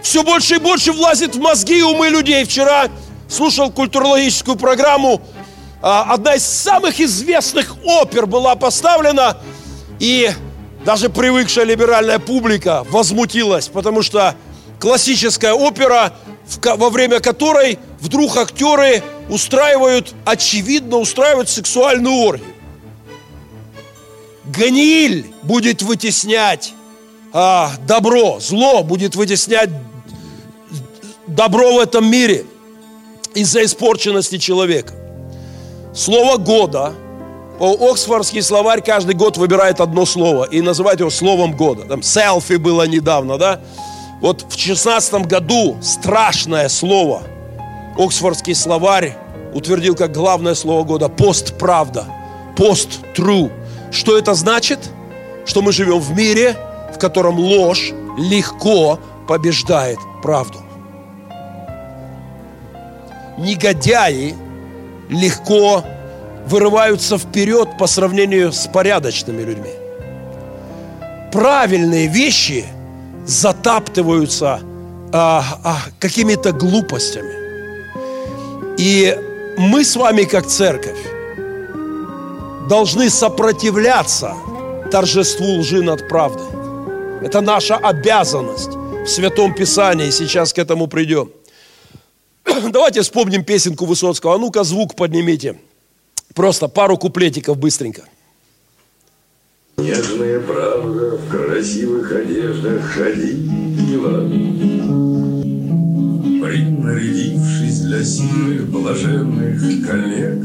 все 0.06 0.22
больше 0.22 0.54
и 0.54 0.58
больше 0.58 0.92
влазит 0.92 1.34
в 1.34 1.40
мозги 1.40 1.80
и 1.80 1.82
умы 1.82 2.08
людей. 2.10 2.44
Вчера 2.44 2.86
слушал 3.28 3.72
культурологическую 3.72 4.56
программу. 4.56 5.20
А, 5.82 6.14
одна 6.14 6.36
из 6.36 6.44
самых 6.44 7.00
известных 7.00 7.74
опер 7.84 8.26
была 8.26 8.54
поставлена, 8.54 9.36
и 9.98 10.30
даже 10.84 11.10
привыкшая 11.10 11.64
либеральная 11.64 12.20
публика 12.20 12.86
возмутилась, 12.88 13.66
потому 13.66 14.02
что 14.02 14.36
классическая 14.78 15.54
опера, 15.54 16.12
во 16.62 16.88
время 16.90 17.18
которой 17.18 17.80
вдруг 18.00 18.36
актеры 18.36 19.02
устраивают, 19.28 20.14
очевидно, 20.24 20.98
устраивают 20.98 21.48
сексуальную 21.48 22.14
оргию. 22.14 22.54
Гниль 24.44 25.26
будет 25.42 25.82
вытеснять 25.82 26.74
а, 27.32 27.72
добро, 27.88 28.38
зло 28.38 28.84
будет 28.84 29.16
вытеснять 29.16 29.70
добро 31.26 31.74
в 31.74 31.78
этом 31.78 32.08
мире 32.10 32.46
из-за 33.34 33.64
испорченности 33.64 34.38
человека. 34.38 34.92
Слово 35.94 36.36
года, 36.36 36.94
Оксфордский 37.58 38.42
словарь 38.42 38.82
каждый 38.82 39.14
год 39.14 39.36
выбирает 39.36 39.80
одно 39.80 40.04
слово 40.04 40.44
и 40.44 40.60
называет 40.60 41.00
его 41.00 41.10
словом 41.10 41.56
года. 41.56 41.84
Там 41.84 42.02
селфи 42.02 42.56
было 42.56 42.86
недавно, 42.86 43.38
да? 43.38 43.60
Вот 44.20 44.46
в 44.48 44.58
16 44.58 45.26
году 45.26 45.76
страшное 45.82 46.68
слово 46.68 47.22
Оксфордский 47.98 48.54
словарь 48.54 49.16
утвердил 49.54 49.94
как 49.94 50.12
главное 50.12 50.54
слово 50.54 50.84
года 50.84 51.08
постправда, 51.08 52.04
пост-тру. 52.56 53.50
Что 53.90 54.18
это 54.18 54.34
значит? 54.34 54.78
Что 55.46 55.62
мы 55.62 55.72
живем 55.72 56.00
в 56.00 56.10
мире, 56.12 56.56
в 56.94 56.98
котором 56.98 57.38
ложь 57.38 57.92
легко 58.18 58.98
побеждает 59.26 59.98
правду 60.22 60.65
негодяи 63.38 64.34
легко 65.08 65.84
вырываются 66.46 67.18
вперед 67.18 67.68
по 67.78 67.86
сравнению 67.86 68.52
с 68.52 68.66
порядочными 68.66 69.42
людьми. 69.42 69.72
Правильные 71.32 72.06
вещи 72.06 72.64
затаптываются 73.26 74.60
а, 75.12 75.44
а, 75.64 75.76
какими-то 75.98 76.52
глупостями. 76.52 77.34
И 78.78 79.16
мы 79.58 79.84
с 79.84 79.96
вами, 79.96 80.22
как 80.22 80.46
церковь, 80.46 80.98
должны 82.68 83.10
сопротивляться 83.10 84.34
торжеству 84.90 85.58
лжи 85.58 85.82
над 85.82 86.08
правдой. 86.08 86.46
Это 87.22 87.40
наша 87.40 87.76
обязанность 87.76 88.70
в 88.70 89.06
Святом 89.06 89.54
Писании. 89.54 90.10
Сейчас 90.10 90.52
к 90.52 90.58
этому 90.58 90.86
придем. 90.86 91.30
Давайте 92.72 93.02
вспомним 93.02 93.44
песенку 93.44 93.86
Высоцкого. 93.86 94.34
А 94.34 94.38
ну-ка 94.38 94.64
звук 94.64 94.94
поднимите. 94.94 95.56
Просто 96.34 96.68
пару 96.68 96.96
куплетиков 96.96 97.58
быстренько. 97.58 98.04
Нежная 99.78 100.40
правда 100.40 101.16
в 101.16 101.28
красивых 101.30 102.10
одеждах 102.12 102.82
ходила, 102.82 104.26
Принарядившись 106.42 107.80
для 107.80 108.02
сильных 108.04 108.68
блаженных 108.68 109.60
коллег. 109.86 110.38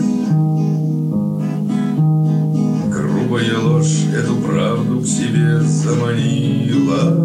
Грубая 2.90 3.58
ложь 3.60 4.06
эту 4.14 4.36
правду 4.42 5.00
в 5.00 5.08
себе 5.08 5.62
заманила, 5.62 7.16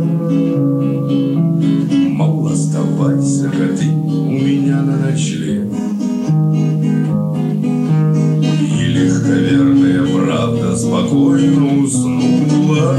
Мол, 2.16 2.48
оставайся-ка 2.48 3.76
ты 3.76 3.88
у 3.90 4.30
меня 4.30 4.80
на 4.80 4.96
ночлег. 4.96 5.68
И 8.80 8.84
легковерная 8.86 10.02
правда 10.06 10.74
спокойно 10.74 11.82
уснула, 11.82 12.98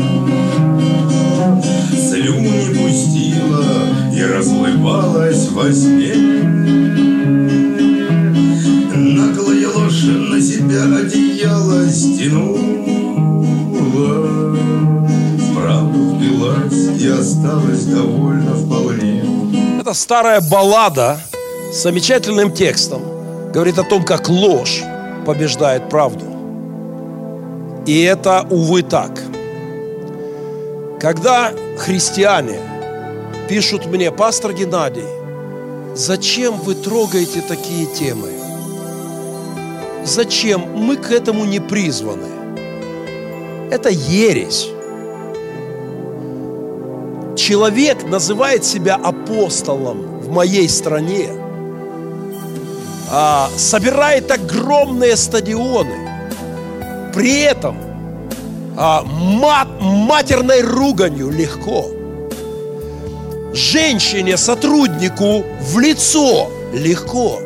Слюни 1.92 2.76
пустила 2.78 3.66
и 4.16 4.22
разлыбалась 4.22 5.50
во 5.50 5.74
сне. 5.74 6.14
Наглая 8.96 9.68
ложь 9.76 10.04
на 10.30 10.40
себя 10.40 10.84
одеяло 10.96 11.90
стянула, 11.90 12.60
В 15.40 15.56
правду 15.56 16.16
впилась 16.16 17.02
и 17.02 17.08
осталась 17.08 17.86
довольно 17.86 18.28
вполне. 18.28 18.47
Это 19.88 19.94
старая 19.94 20.42
баллада 20.42 21.18
с 21.72 21.84
замечательным 21.84 22.52
текстом. 22.52 23.02
Говорит 23.54 23.80
о 23.80 23.84
том, 23.84 24.04
как 24.04 24.28
ложь 24.28 24.84
побеждает 25.26 25.88
правду. 25.88 26.26
И 27.86 28.02
это, 28.02 28.46
увы, 28.50 28.84
так. 28.84 29.18
Когда 31.00 31.54
христиане 31.78 32.60
пишут 33.48 33.86
мне, 33.86 34.12
пастор 34.12 34.52
Геннадий, 34.52 35.08
зачем 35.96 36.60
вы 36.60 36.76
трогаете 36.76 37.40
такие 37.40 37.86
темы? 37.86 38.28
Зачем? 40.04 40.64
Мы 40.76 40.98
к 40.98 41.12
этому 41.12 41.46
не 41.46 41.62
призваны. 41.62 42.28
Это 43.72 43.88
ересь. 43.88 44.68
Человек 47.48 48.04
называет 48.04 48.66
себя 48.66 48.96
апостолом 48.96 50.20
в 50.20 50.30
моей 50.30 50.68
стране, 50.68 51.30
а, 53.10 53.50
собирает 53.56 54.30
огромные 54.30 55.16
стадионы, 55.16 55.96
при 57.16 57.40
этом 57.44 57.78
а, 58.76 59.02
мат, 59.04 59.70
матерной 59.80 60.62
руганью 60.62 61.30
легко. 61.30 61.90
Женщине, 63.54 64.36
сотруднику 64.36 65.46
в 65.62 65.80
лицо 65.80 66.50
легко. 66.74 67.40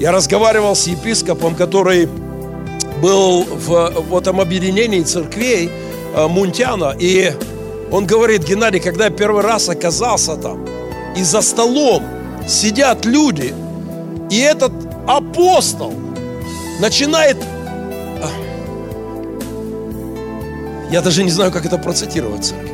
Я 0.00 0.10
разговаривал 0.10 0.74
с 0.74 0.88
епископом, 0.88 1.54
который 1.54 2.08
был 3.00 3.44
в, 3.44 3.92
в 4.08 4.18
этом 4.18 4.40
объединении 4.40 5.02
церквей 5.04 5.70
э, 6.16 6.26
Мунтяна, 6.26 6.96
и 6.98 7.32
он 7.90 8.06
говорит, 8.06 8.44
Геннадий, 8.44 8.80
когда 8.80 9.04
я 9.04 9.10
первый 9.10 9.42
раз 9.42 9.68
оказался 9.68 10.36
там, 10.36 10.66
и 11.16 11.22
за 11.22 11.40
столом 11.40 12.02
сидят 12.46 13.04
люди, 13.04 13.54
и 14.30 14.38
этот 14.38 14.72
апостол 15.06 15.92
начинает... 16.80 17.36
а, 18.22 18.28
Я 20.90 21.00
даже 21.00 21.24
не 21.24 21.30
знаю, 21.30 21.50
как 21.50 21.64
это 21.66 21.78
процитировать, 21.78 22.44
церковь. 22.44 22.70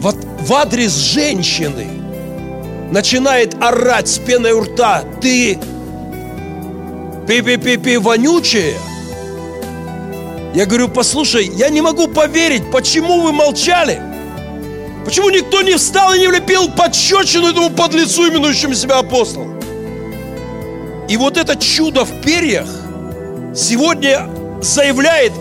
Вот 0.00 0.16
в 0.40 0.52
адрес 0.54 0.94
женщины 0.94 1.86
начинает 2.90 3.54
орать 3.62 4.08
с 4.08 4.18
пеной 4.18 4.52
у 4.52 4.62
рта, 4.62 5.04
ты 5.20 5.58
пи-пи-пи-пи 7.28 7.98
вонючая. 7.98 8.74
Я 10.54 10.66
говорю, 10.66 10.88
послушай, 10.88 11.46
я 11.46 11.68
не 11.68 11.80
могу 11.80 12.08
поверить, 12.08 12.70
почему 12.72 13.20
вы 13.20 13.32
молчали? 13.32 14.02
Почему 15.04 15.30
никто 15.30 15.62
не 15.62 15.76
встал 15.76 16.12
и 16.14 16.18
не 16.18 16.26
влепил 16.26 16.68
подщечину 16.70 17.48
этому 17.48 17.70
подлецу, 17.70 18.28
именующему 18.28 18.74
себя 18.74 18.98
апостолом? 18.98 19.60
И 21.08 21.16
вот 21.16 21.36
это 21.36 21.56
чудо 21.56 22.04
в 22.04 22.20
перьях 22.22 22.68
сегодня 23.54 24.28
заявляет, 24.60 25.32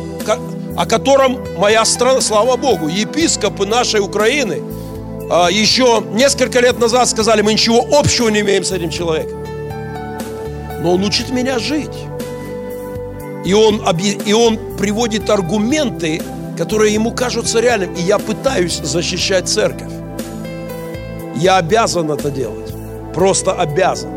о 0.77 0.85
котором 0.85 1.39
моя 1.57 1.83
страна, 1.85 2.21
слава 2.21 2.55
Богу, 2.55 2.87
епископы 2.87 3.65
нашей 3.65 3.99
Украины 3.99 4.61
а, 5.29 5.49
еще 5.51 6.03
несколько 6.11 6.59
лет 6.59 6.79
назад 6.79 7.07
сказали, 7.07 7.41
мы 7.41 7.53
ничего 7.53 7.85
общего 7.91 8.29
не 8.29 8.39
имеем 8.39 8.63
с 8.63 8.71
этим 8.71 8.89
человеком. 8.89 9.43
Но 10.81 10.93
он 10.93 11.03
учит 11.03 11.29
меня 11.29 11.59
жить. 11.59 12.08
И 13.49 13.53
он, 13.53 13.81
и 14.27 14.31
он 14.31 14.59
приводит 14.77 15.27
аргументы, 15.27 16.21
которые 16.55 16.93
ему 16.93 17.09
кажутся 17.09 17.59
реальными. 17.59 17.97
И 17.97 18.03
я 18.03 18.19
пытаюсь 18.19 18.79
защищать 18.83 19.49
церковь. 19.49 19.91
Я 21.35 21.57
обязан 21.57 22.11
это 22.11 22.29
делать. 22.29 22.71
Просто 23.15 23.53
обязан. 23.53 24.11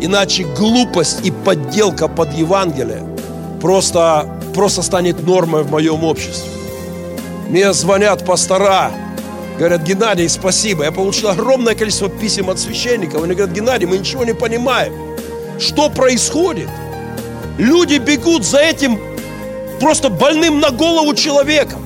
Иначе 0.00 0.44
глупость 0.56 1.26
и 1.26 1.30
подделка 1.30 2.08
под 2.08 2.32
Евангелие 2.32 3.02
просто, 3.60 4.40
просто 4.54 4.80
станет 4.80 5.26
нормой 5.26 5.62
в 5.62 5.70
моем 5.70 6.02
обществе. 6.02 6.50
Мне 7.50 7.74
звонят 7.74 8.24
пастора, 8.24 8.90
говорят, 9.58 9.82
Геннадий, 9.82 10.26
спасибо. 10.30 10.84
Я 10.84 10.92
получил 10.92 11.28
огромное 11.28 11.74
количество 11.74 12.08
писем 12.08 12.48
от 12.48 12.58
священников. 12.58 13.22
Они 13.22 13.34
говорят, 13.34 13.54
Геннадий, 13.54 13.86
мы 13.86 13.98
ничего 13.98 14.24
не 14.24 14.34
понимаем. 14.34 14.94
Что 15.58 15.90
происходит? 15.90 16.70
Люди 17.58 17.98
бегут 17.98 18.44
за 18.44 18.58
этим 18.58 19.00
просто 19.80 20.08
больным 20.08 20.60
на 20.60 20.70
голову 20.70 21.14
человеком. 21.14 21.84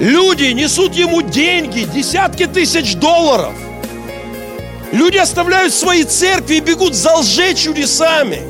Люди 0.00 0.44
несут 0.46 0.94
ему 0.94 1.22
деньги, 1.22 1.84
десятки 1.84 2.46
тысяч 2.46 2.94
долларов. 2.96 3.52
Люди 4.92 5.18
оставляют 5.18 5.74
свои 5.74 6.04
церкви 6.04 6.56
и 6.56 6.60
бегут 6.60 6.94
за 6.94 7.14
лжечудесами. 7.16 8.42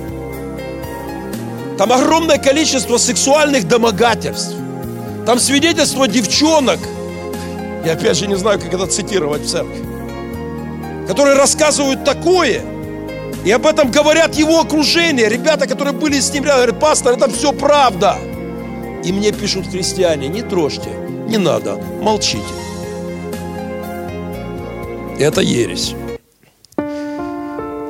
Там 1.76 1.92
огромное 1.92 2.38
количество 2.38 2.96
сексуальных 2.96 3.66
домогательств. 3.66 4.54
Там 5.26 5.40
свидетельства 5.40 6.06
девчонок. 6.06 6.78
Я 7.84 7.92
опять 7.92 8.16
же 8.16 8.26
не 8.28 8.36
знаю, 8.36 8.60
как 8.60 8.72
это 8.72 8.86
цитировать 8.86 9.42
в 9.42 9.48
церкви. 9.50 9.84
Которые 11.08 11.36
рассказывают 11.36 12.04
такое. 12.04 12.62
И 13.44 13.50
об 13.50 13.66
этом 13.66 13.90
говорят 13.90 14.34
его 14.34 14.60
окружение. 14.60 15.28
Ребята, 15.28 15.66
которые 15.66 15.92
были 15.92 16.18
с 16.18 16.32
ним 16.32 16.44
рядом, 16.44 16.62
говорят, 16.62 16.80
пастор, 16.80 17.12
это 17.12 17.28
все 17.30 17.52
правда. 17.52 18.16
И 19.04 19.12
мне 19.12 19.32
пишут 19.32 19.66
христиане, 19.70 20.28
не 20.28 20.42
трожьте, 20.42 20.88
не 21.28 21.36
надо, 21.36 21.78
молчите. 22.00 22.42
Это 25.18 25.42
ересь. 25.42 25.94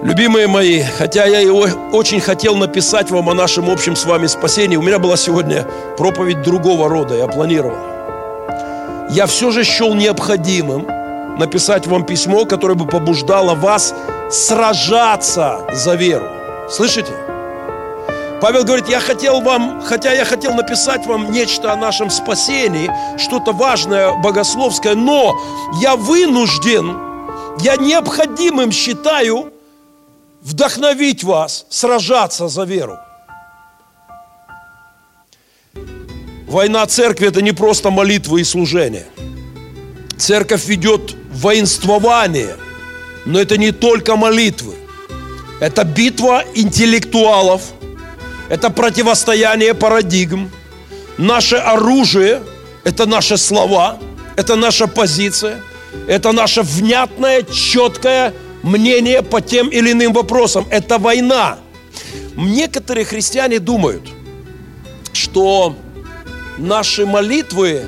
Любимые 0.02 0.48
мои, 0.48 0.82
хотя 0.82 1.24
я 1.24 1.40
и 1.40 1.48
о- 1.48 1.90
очень 1.92 2.20
хотел 2.20 2.56
написать 2.56 3.10
вам 3.10 3.30
о 3.30 3.34
нашем 3.34 3.70
общем 3.70 3.96
с 3.96 4.04
вами 4.04 4.26
спасении, 4.26 4.76
у 4.76 4.82
меня 4.82 4.98
была 4.98 5.16
сегодня 5.16 5.66
проповедь 5.96 6.42
другого 6.42 6.88
рода, 6.88 7.16
я 7.16 7.26
планировал. 7.26 7.78
Я 9.08 9.26
все 9.26 9.50
же 9.50 9.64
счел 9.64 9.94
необходимым 9.94 10.86
написать 11.38 11.86
вам 11.86 12.04
письмо, 12.04 12.44
которое 12.44 12.74
бы 12.74 12.86
побуждало 12.86 13.54
вас 13.54 13.94
сражаться 14.30 15.66
за 15.72 15.94
веру. 15.94 16.26
Слышите? 16.70 17.12
Павел 18.40 18.64
говорит, 18.64 18.88
я 18.88 19.00
хотел 19.00 19.40
вам, 19.40 19.80
хотя 19.80 20.12
я 20.12 20.24
хотел 20.24 20.52
написать 20.54 21.06
вам 21.06 21.32
нечто 21.32 21.72
о 21.72 21.76
нашем 21.76 22.10
спасении, 22.10 22.90
что-то 23.18 23.52
важное, 23.52 24.12
богословское, 24.20 24.94
но 24.94 25.34
я 25.80 25.96
вынужден, 25.96 26.98
я 27.60 27.76
необходимым 27.76 28.70
считаю 28.70 29.52
вдохновить 30.42 31.24
вас 31.24 31.64
сражаться 31.70 32.48
за 32.48 32.64
веру. 32.64 32.98
Война 36.46 36.86
церкви– 36.86 37.26
это 37.28 37.40
не 37.40 37.52
просто 37.52 37.90
молитва 37.90 38.36
и 38.36 38.44
служение. 38.44 39.06
Церковь 40.18 40.66
ведет 40.66 41.16
воинствование, 41.44 42.56
но 43.26 43.38
это 43.38 43.58
не 43.58 43.70
только 43.70 44.16
молитвы. 44.16 44.74
Это 45.60 45.84
битва 45.84 46.42
интеллектуалов, 46.54 47.62
это 48.48 48.70
противостояние 48.70 49.74
парадигм. 49.74 50.50
Наше 51.18 51.56
оружие– 51.56 52.42
это 52.84 53.06
наши 53.06 53.36
слова, 53.36 53.98
это 54.36 54.56
наша 54.56 54.86
позиция, 54.86 55.60
это 56.08 56.32
наше 56.32 56.62
внятное, 56.62 57.42
четкое 57.42 58.32
мнение 58.62 59.22
по 59.22 59.40
тем 59.42 59.68
или 59.68 59.92
иным 59.92 60.14
вопросам. 60.14 60.66
Это 60.70 60.98
война. 60.98 61.58
Некоторые 62.36 63.04
христиане 63.04 63.58
думают, 63.58 64.02
что 65.12 65.76
наши 66.58 67.04
молитвы, 67.04 67.82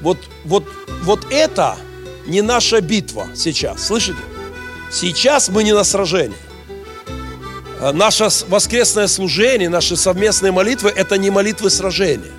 вот, 0.00 0.18
вот, 0.44 0.64
вот 1.04 1.26
это 1.30 1.76
не 2.26 2.42
наша 2.42 2.80
битва 2.80 3.28
сейчас. 3.34 3.86
Слышите? 3.86 4.18
Сейчас 4.90 5.48
мы 5.48 5.64
не 5.64 5.72
на 5.72 5.84
сражении. 5.84 6.36
А 7.80 7.92
наше 7.92 8.28
воскресное 8.48 9.06
служение, 9.06 9.68
наши 9.68 9.96
совместные 9.96 10.52
молитвы– 10.52 10.92
это 10.96 11.18
не 11.18 11.30
молитвы 11.30 11.70
сражения. 11.70 12.32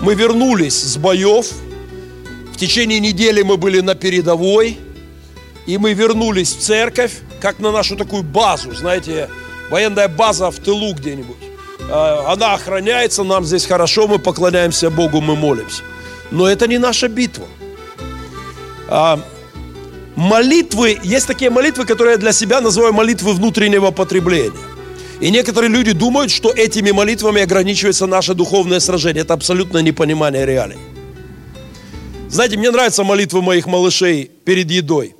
Мы 0.00 0.14
вернулись 0.14 0.80
с 0.80 0.96
боев. 0.96 1.46
В 2.52 2.56
течение 2.56 3.00
недели 3.00 3.42
мы 3.42 3.56
были 3.56 3.80
на 3.80 3.94
передовой. 3.94 4.78
И 5.66 5.78
мы 5.78 5.94
вернулись 5.94 6.54
в 6.54 6.60
церковь, 6.60 7.12
как 7.40 7.58
на 7.58 7.72
нашу 7.72 7.96
такую 7.96 8.22
базу, 8.22 8.74
знаете, 8.74 9.30
военная 9.70 10.08
база 10.08 10.50
в 10.50 10.58
тылу 10.58 10.92
где-нибудь. 10.92 11.38
А, 11.90 12.32
она 12.32 12.52
охраняется, 12.52 13.24
нам 13.24 13.46
здесь 13.46 13.64
хорошо, 13.64 14.06
мы 14.06 14.18
поклоняемся 14.18 14.90
Богу, 14.90 15.22
мы 15.22 15.36
молимся. 15.36 15.82
Но 16.30 16.46
это 16.46 16.66
не 16.68 16.76
наша 16.76 17.08
битва. 17.08 17.46
А, 18.96 19.18
молитвы, 20.14 21.00
есть 21.02 21.26
такие 21.26 21.50
молитвы, 21.50 21.84
которые 21.84 22.12
я 22.12 22.16
для 22.16 22.32
себя 22.32 22.60
называю 22.60 22.92
молитвы 22.92 23.32
внутреннего 23.32 23.90
потребления. 23.90 24.56
И 25.20 25.32
некоторые 25.32 25.68
люди 25.68 25.90
думают, 25.90 26.30
что 26.30 26.52
этими 26.52 26.92
молитвами 26.92 27.42
ограничивается 27.42 28.06
наше 28.06 28.34
духовное 28.34 28.78
сражение. 28.78 29.22
Это 29.22 29.34
абсолютно 29.34 29.78
непонимание 29.78 30.46
реалий. 30.46 30.78
Знаете, 32.28 32.56
мне 32.56 32.70
нравятся 32.70 33.02
молитвы 33.02 33.42
моих 33.42 33.66
малышей 33.66 34.30
перед 34.44 34.70
едой. 34.70 35.16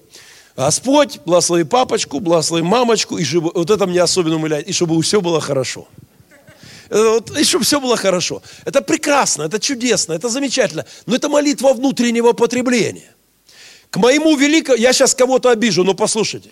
Господь, 0.57 1.19
благослови 1.27 1.65
папочку, 1.65 2.21
благослови 2.21 2.63
мамочку, 2.63 3.19
и 3.19 3.25
чтобы, 3.25 3.51
вот 3.53 3.71
это 3.71 3.89
мне 3.89 4.01
особенно 4.01 4.37
умиляет, 4.37 4.69
и 4.69 4.73
чтобы 4.73 5.03
все 5.03 5.21
было 5.21 5.41
хорошо. 5.41 5.89
Э, 6.91 7.19
и 7.41 7.43
чтобы 7.43 7.65
все 7.65 7.81
было 7.81 7.97
хорошо. 7.97 8.41
Это 8.65 8.83
прекрасно, 8.83 9.43
это 9.43 9.59
чудесно, 9.59 10.13
это 10.13 10.29
замечательно. 10.29 10.85
Но 11.07 11.17
это 11.17 11.29
молитва 11.29 11.73
внутреннего 11.73 12.35
потребления. 12.35 13.15
К 13.95 13.97
моему 13.97 14.35
великому, 14.35 14.77
я 14.77 14.93
сейчас 14.93 15.15
кого-то 15.15 15.51
обижу, 15.51 15.85
но 15.85 15.95
послушайте. 15.95 16.51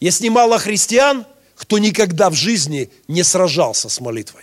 Есть 0.00 0.20
немало 0.20 0.58
христиан, 0.58 1.24
кто 1.56 1.78
никогда 1.78 2.28
в 2.28 2.34
жизни 2.34 2.90
не 3.08 3.22
сражался 3.22 3.88
с 3.88 4.02
молитвой. 4.02 4.42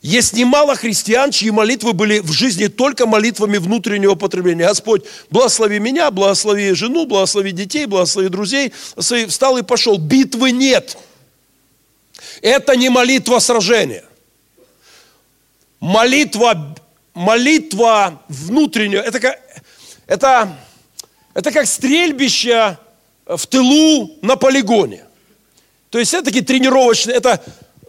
Есть 0.00 0.32
немало 0.32 0.74
христиан, 0.74 1.30
чьи 1.30 1.50
молитвы 1.50 1.92
были 1.92 2.20
в 2.20 2.32
жизни 2.32 2.68
только 2.68 3.04
молитвами 3.04 3.58
внутреннего 3.58 4.14
потребления. 4.14 4.66
Господь, 4.66 5.04
благослови 5.28 5.78
меня, 5.78 6.10
благослови 6.10 6.72
жену, 6.72 7.04
благослови 7.04 7.52
детей, 7.52 7.84
благослови 7.84 8.30
друзей. 8.30 8.72
Встал 8.96 9.58
и 9.58 9.62
пошел. 9.62 9.98
Битвы 9.98 10.52
нет. 10.52 10.96
Это 12.40 12.76
не 12.76 12.88
молитва 12.88 13.40
сражения. 13.40 14.06
Молитва, 15.80 16.74
молитва 17.12 18.22
внутренняя, 18.28 19.02
это 19.02 19.38
это, 20.06 20.56
это 21.34 21.52
как 21.52 21.66
стрельбище 21.66 22.78
в 23.26 23.46
тылу 23.46 24.12
на 24.22 24.36
полигоне. 24.36 25.04
То 25.90 25.98
есть 25.98 26.14
это 26.14 26.26
такие 26.26 26.44
тренировочные, 26.44 27.16
это, 27.16 27.42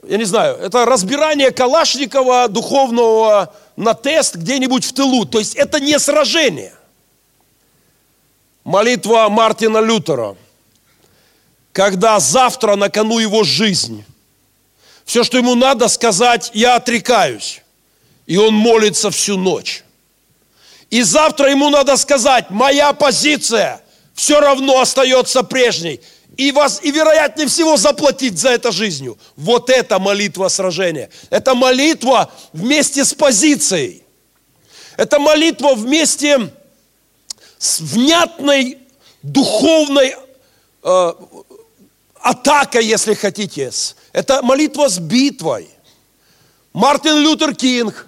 я 0.08 0.18
не 0.18 0.24
знаю, 0.26 0.58
это 0.58 0.86
разбирание 0.86 1.52
Калашникова 1.52 2.48
духовного 2.48 3.54
на 3.76 3.94
тест 3.94 4.36
где-нибудь 4.36 4.86
в 4.86 4.94
тылу. 4.94 5.26
То 5.26 5.40
есть 5.40 5.56
это 5.56 5.80
не 5.80 5.98
сражение. 6.00 6.74
Молитва 8.64 9.28
Мартина 9.30 9.80
Лютера, 9.80 10.36
когда 11.72 12.20
завтра 12.20 12.76
на 12.76 12.90
кону 12.90 13.20
его 13.20 13.44
жизнь– 13.44 14.04
все, 15.08 15.24
что 15.24 15.38
ему 15.38 15.56
надо 15.56 15.88
сказать, 15.88 16.52
я 16.54 16.76
отрекаюсь. 16.76 17.62
И 18.26 18.36
он 18.36 18.54
молится 18.54 19.10
всю 19.10 19.38
ночь. 19.38 19.86
И 20.90 21.02
завтра 21.02 21.50
ему 21.50 21.70
надо 21.70 21.98
сказать, 21.98 22.50
моя 22.50 22.94
позиция 22.94 23.82
все 24.14 24.40
равно 24.40 24.80
остается 24.80 25.44
прежней. 25.44 26.02
И, 26.38 26.52
вас, 26.52 26.80
и 26.84 26.92
вероятнее 26.92 27.48
всего 27.48 27.78
заплатить 27.78 28.38
за 28.38 28.50
это 28.50 28.72
жизнью. 28.72 29.18
Вот 29.36 29.70
это 29.70 30.00
молитва 30.00 30.48
сражения. 30.50 31.10
Это 31.30 31.56
молитва 31.56 32.32
вместе 32.54 33.04
с 33.04 33.14
позицией. 33.14 34.04
Это 34.98 35.20
молитва 35.20 35.74
вместе 35.74 36.52
с 37.58 37.80
внятной 37.80 38.78
духовной 39.24 40.16
э, 40.84 41.14
атакой, 42.22 42.86
если 42.86 43.14
хотите, 43.14 43.72
это 44.14 44.42
молитва 44.42 44.90
с 44.90 45.00
битвой. 45.00 45.70
Мартин 46.74 47.18
Лютер 47.20 47.56
Кинг. 47.56 48.07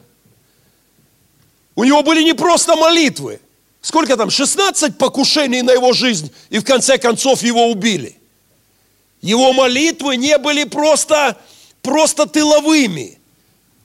У 1.79 1.85
него 1.85 2.03
были 2.03 2.23
не 2.23 2.33
просто 2.33 2.75
молитвы. 2.75 3.39
Сколько 3.81 4.17
там? 4.17 4.29
16 4.29 4.97
покушений 4.97 5.61
на 5.61 5.71
его 5.71 5.93
жизнь. 5.93 6.29
И 6.49 6.59
в 6.59 6.65
конце 6.65 6.97
концов 6.97 7.41
его 7.41 7.67
убили. 7.71 8.17
Его 9.21 9.53
молитвы 9.53 10.17
не 10.17 10.37
были 10.37 10.65
просто, 10.65 11.37
просто 11.81 12.25
тыловыми. 12.25 13.17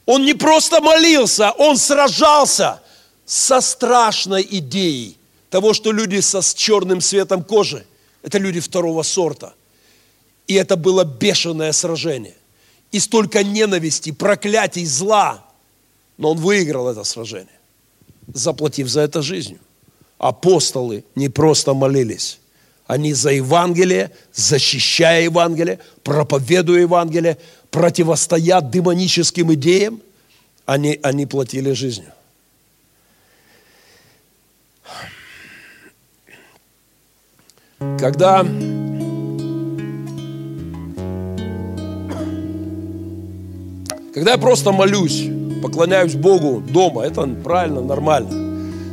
Он 0.07 0.25
не 0.25 0.35
просто 0.35 0.81
молился, 0.81 1.53
он 1.53 1.77
сражался 1.77 2.83
со 3.25 3.61
страшной 3.61 4.45
идеей 4.51 5.17
того, 5.49 5.73
что 5.73 5.93
люди 5.93 6.21
со, 6.21 6.43
с 6.43 6.53
черным 6.53 7.01
цветом 7.01 7.45
кожи– 7.45 7.87
это 8.25 8.39
люди 8.39 8.59
второго 8.59 9.05
сорта– 9.05 9.55
и 10.47 10.55
это 10.55 10.77
было 10.77 11.05
бешеное 11.05 11.71
сражение. 11.71 12.37
И 12.91 13.01
столько 13.01 13.43
ненависти, 13.43 14.11
проклятий, 14.11 14.85
зла. 14.85 15.45
Но 16.17 16.33
он 16.33 16.39
выиграл 16.39 16.89
это 16.89 17.03
сражение, 17.05 17.59
заплатив 18.33 18.89
за 18.89 19.03
это 19.03 19.23
жизнью. 19.23 19.59
Апостолы 20.19 21.05
не 21.15 21.29
просто 21.29 21.75
молились. 21.75 22.39
Они 22.87 23.15
за 23.15 23.31
Евангелие, 23.31 24.11
защищая 24.33 25.23
Евангелие, 25.23 25.79
проповедуя 26.03 26.81
Евангелие, 26.81 27.39
противостоя 27.71 28.61
демоническим 28.61 29.53
идеям, 29.55 30.01
они, 30.67 30.99
они 31.03 31.27
платили 31.27 31.73
жизнью. 31.73 32.13
Когда 37.99 38.47
Когда 44.15 44.31
я 44.31 44.39
просто 44.39 44.71
молюсь, 44.71 45.25
поклоняюсь 45.65 46.15
Богу 46.15 46.61
дома, 46.61 47.07
это 47.07 47.27
правильно, 47.43 47.81
нормально. 47.81 48.29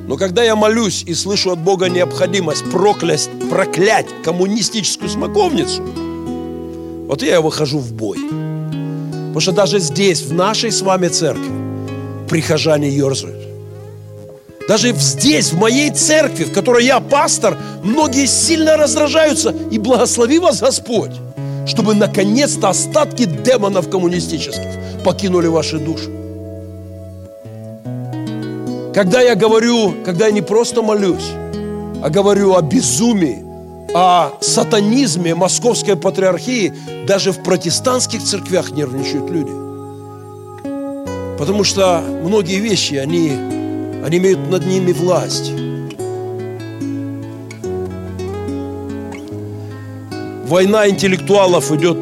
Но 0.08 0.16
когда 0.16 0.42
я 0.42 0.56
молюсь 0.56 1.04
и 1.06 1.14
слышу 1.14 1.52
от 1.52 1.60
Бога 1.60 1.90
необходимость 1.90 2.64
проклясть, 2.72 3.30
проклять 3.50 4.06
коммунистическую 4.24 5.10
смоковницу, 5.10 5.84
вот 7.10 7.24
я 7.24 7.42
выхожу 7.42 7.78
в 7.78 7.92
бой. 7.92 8.20
Потому 8.20 9.42
что 9.42 9.52
даже 9.52 9.80
здесь, 9.80 10.22
в 10.22 10.34
нашей 10.34 10.72
с 10.72 10.82
вами 10.82 11.10
церкви, 11.10 11.52
прихожане 12.30 12.88
ерзают. 12.88 13.44
Даже 14.70 14.94
здесь, 14.94 15.52
в 15.52 15.60
моей 15.60 15.92
церкви, 15.92 16.46
в 16.46 16.54
которой 16.54 16.86
я 16.86 17.02
пастор, 17.02 17.58
многие 17.84 18.28
сильно 18.28 18.78
раздражаются. 18.78 19.54
И 19.72 19.78
благослови 19.78 20.40
вас 20.40 20.62
Господь, 20.62 21.12
чтобы 21.68 21.96
наконец-то 21.96 22.70
остатки 22.70 23.26
демонов 23.26 23.90
коммунистических 23.90 25.04
покинули 25.04 25.48
ваши 25.48 25.78
души. 25.78 26.31
Когда 28.94 29.22
я 29.22 29.36
говорю, 29.36 29.94
когда 30.06 30.26
я 30.28 30.32
не 30.32 30.42
просто 30.42 30.82
молюсь, 30.82 31.32
а 32.04 32.10
говорю 32.10 32.56
о 32.56 32.62
безумии, 32.62 33.46
о 33.94 34.32
сатанизме 34.42 35.36
московской 35.36 35.96
патриархии, 35.96 36.74
даже 37.08 37.32
в 37.32 37.44
протестантских 37.44 38.24
церквях 38.24 38.72
нервничают 38.72 39.30
люди. 39.30 39.52
Потому 41.38 41.64
что 41.64 42.04
многие 42.24 42.60
вещи, 42.60 42.96
они, 42.96 43.32
они 44.06 44.18
имеют 44.18 44.50
над 44.50 44.66
ними 44.66 44.92
власть. 44.92 45.52
война 50.52 50.90
интеллектуалов 50.90 51.72
идет, 51.72 51.98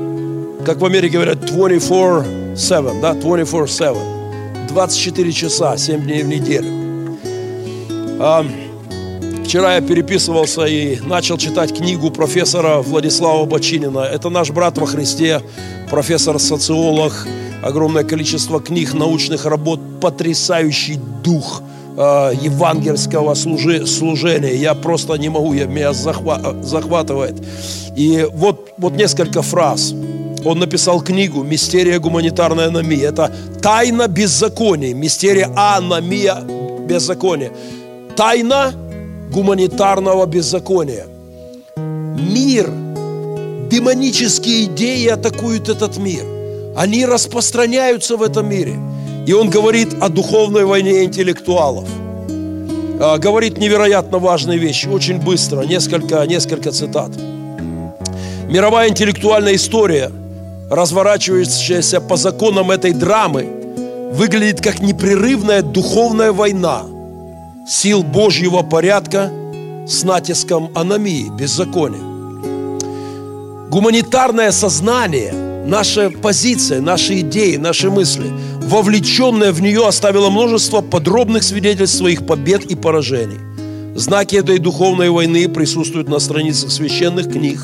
как 0.65 0.81
в 0.81 0.85
Америке 0.85 1.13
говорят, 1.13 1.37
24-7, 1.37 2.99
да, 2.99 3.13
24-7. 3.13 4.67
24 4.67 5.31
часа, 5.31 5.77
7 5.77 6.01
дней 6.01 6.23
в 6.23 6.27
неделю. 6.27 6.78
А, 8.21 8.45
вчера 9.45 9.75
я 9.75 9.81
переписывался 9.81 10.65
и 10.65 10.99
начал 10.99 11.37
читать 11.37 11.73
книгу 11.73 12.11
профессора 12.11 12.79
Владислава 12.79 13.45
Бочинина. 13.45 13.99
Это 13.99 14.29
наш 14.29 14.51
брат 14.51 14.77
во 14.77 14.85
Христе, 14.85 15.41
профессор-социолог, 15.89 17.25
огромное 17.63 18.03
количество 18.03 18.59
книг, 18.59 18.93
научных 18.93 19.45
работ, 19.45 19.79
потрясающий 20.01 20.99
дух 21.23 21.61
э, 21.95 22.33
евангельского 22.41 23.35
служи, 23.35 23.87
служения. 23.87 24.53
Я 24.53 24.73
просто 24.73 25.13
не 25.13 25.29
могу, 25.29 25.53
я, 25.53 25.65
меня 25.65 25.93
захва, 25.93 26.57
захватывает. 26.61 27.35
И 27.95 28.27
вот, 28.33 28.73
вот 28.77 28.97
несколько 28.97 29.41
фраз. 29.41 29.93
Он 30.43 30.59
написал 30.59 30.99
книгу 31.01 31.41
«Мистерия 31.43 31.99
гуманитарной 31.99 32.67
аномии». 32.67 33.01
Это 33.01 33.31
тайна 33.61 34.09
беззакония, 34.09 34.93
мистерия 34.93 35.49
аномия 35.55 36.43
беззакония. 36.85 37.51
Тайна 38.19 38.73
гуманитарного 39.31 40.25
беззакония. 40.25 41.05
Мир, 41.77 42.69
демонические 43.71 44.65
идеи 44.65 45.07
атакуют 45.07 45.69
этот 45.69 45.97
мир– 45.97 46.25
они 46.79 47.05
распространяются 47.05 48.15
в 48.15 48.23
этом 48.23 48.49
мире. 48.49 48.75
И 49.27 49.33
он 49.33 49.49
говорит 49.49 49.89
о 50.01 50.09
духовной 50.09 50.65
войне 50.65 51.03
интеллектуалов. 51.03 51.87
А, 53.01 53.17
говорит 53.17 53.57
невероятно 53.57 54.17
важные 54.17 54.57
вещи, 54.57 54.87
очень 54.87 55.19
быстро, 55.19 55.63
несколько, 55.63 56.25
несколько 56.25 56.71
цитат. 56.71 57.11
Мировая 58.47 58.89
интеллектуальная 58.89 59.55
история, 59.55 60.11
разворачивающаяся 60.71 61.99
по 62.01 62.15
законам 62.15 62.71
этой 62.71 62.93
драмы, 62.93 63.47
выглядит 64.13 64.61
как 64.61 64.79
непрерывная 64.79 65.61
духовная 65.61 66.31
война 66.31 66.83
сил 67.69 68.01
Божьего 68.01 68.63
порядка 68.63 69.31
с 69.87 70.03
натиском 70.03 70.71
аномии, 70.73 71.29
беззакония. 71.29 72.01
Гуманитарное 73.69 74.51
сознание– 74.51 75.33
наша 75.67 76.09
позиция, 76.09 76.81
наши 76.81 77.19
идеи, 77.19 77.57
наши 77.57 77.91
мысли, 77.91 78.31
вовлеченная 78.63 79.51
в 79.51 79.61
нее, 79.61 79.87
оставила 79.87 80.31
множество 80.31 80.81
подробных 80.81 81.43
свидетельств 81.43 81.97
своих 81.97 82.25
побед 82.25 82.65
и 82.65 82.75
поражений. 82.75 83.37
Знаки 83.95 84.35
этой 84.35 84.57
духовной 84.57 85.11
войны 85.11 85.47
присутствуют 85.47 86.09
на 86.09 86.17
страницах 86.17 86.71
священных 86.71 87.31
книг, 87.31 87.59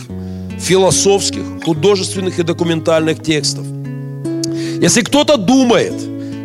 философских, 0.59 1.41
художественных 1.63 2.37
и 2.37 2.43
документальных 2.43 3.23
текстов. 3.23 3.65
Если 4.79 5.01
кто-то 5.01 5.37
думает, 5.37 5.93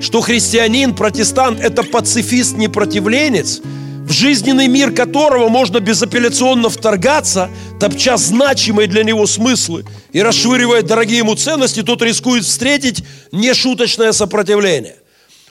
что 0.00 0.20
христианин, 0.20 0.94
протестант– 0.94 1.60
это 1.62 1.82
пацифист-непротивленец– 1.82 3.60
в 4.10 4.12
жизненный 4.12 4.66
мир 4.66 4.90
которого 4.90 5.48
можно 5.48 5.78
безапелляционно 5.78 6.68
вторгаться, 6.68 7.48
топча 7.78 8.16
значимые 8.16 8.88
для 8.88 9.04
него 9.04 9.24
смыслы 9.24 9.84
и 10.10 10.20
расшвыривая 10.20 10.82
дорогие 10.82 11.18
ему 11.18 11.36
ценности, 11.36 11.84
тот 11.84 12.02
рискует 12.02 12.44
встретить 12.44 13.04
нешуточное 13.30 14.10
сопротивление. 14.10 14.96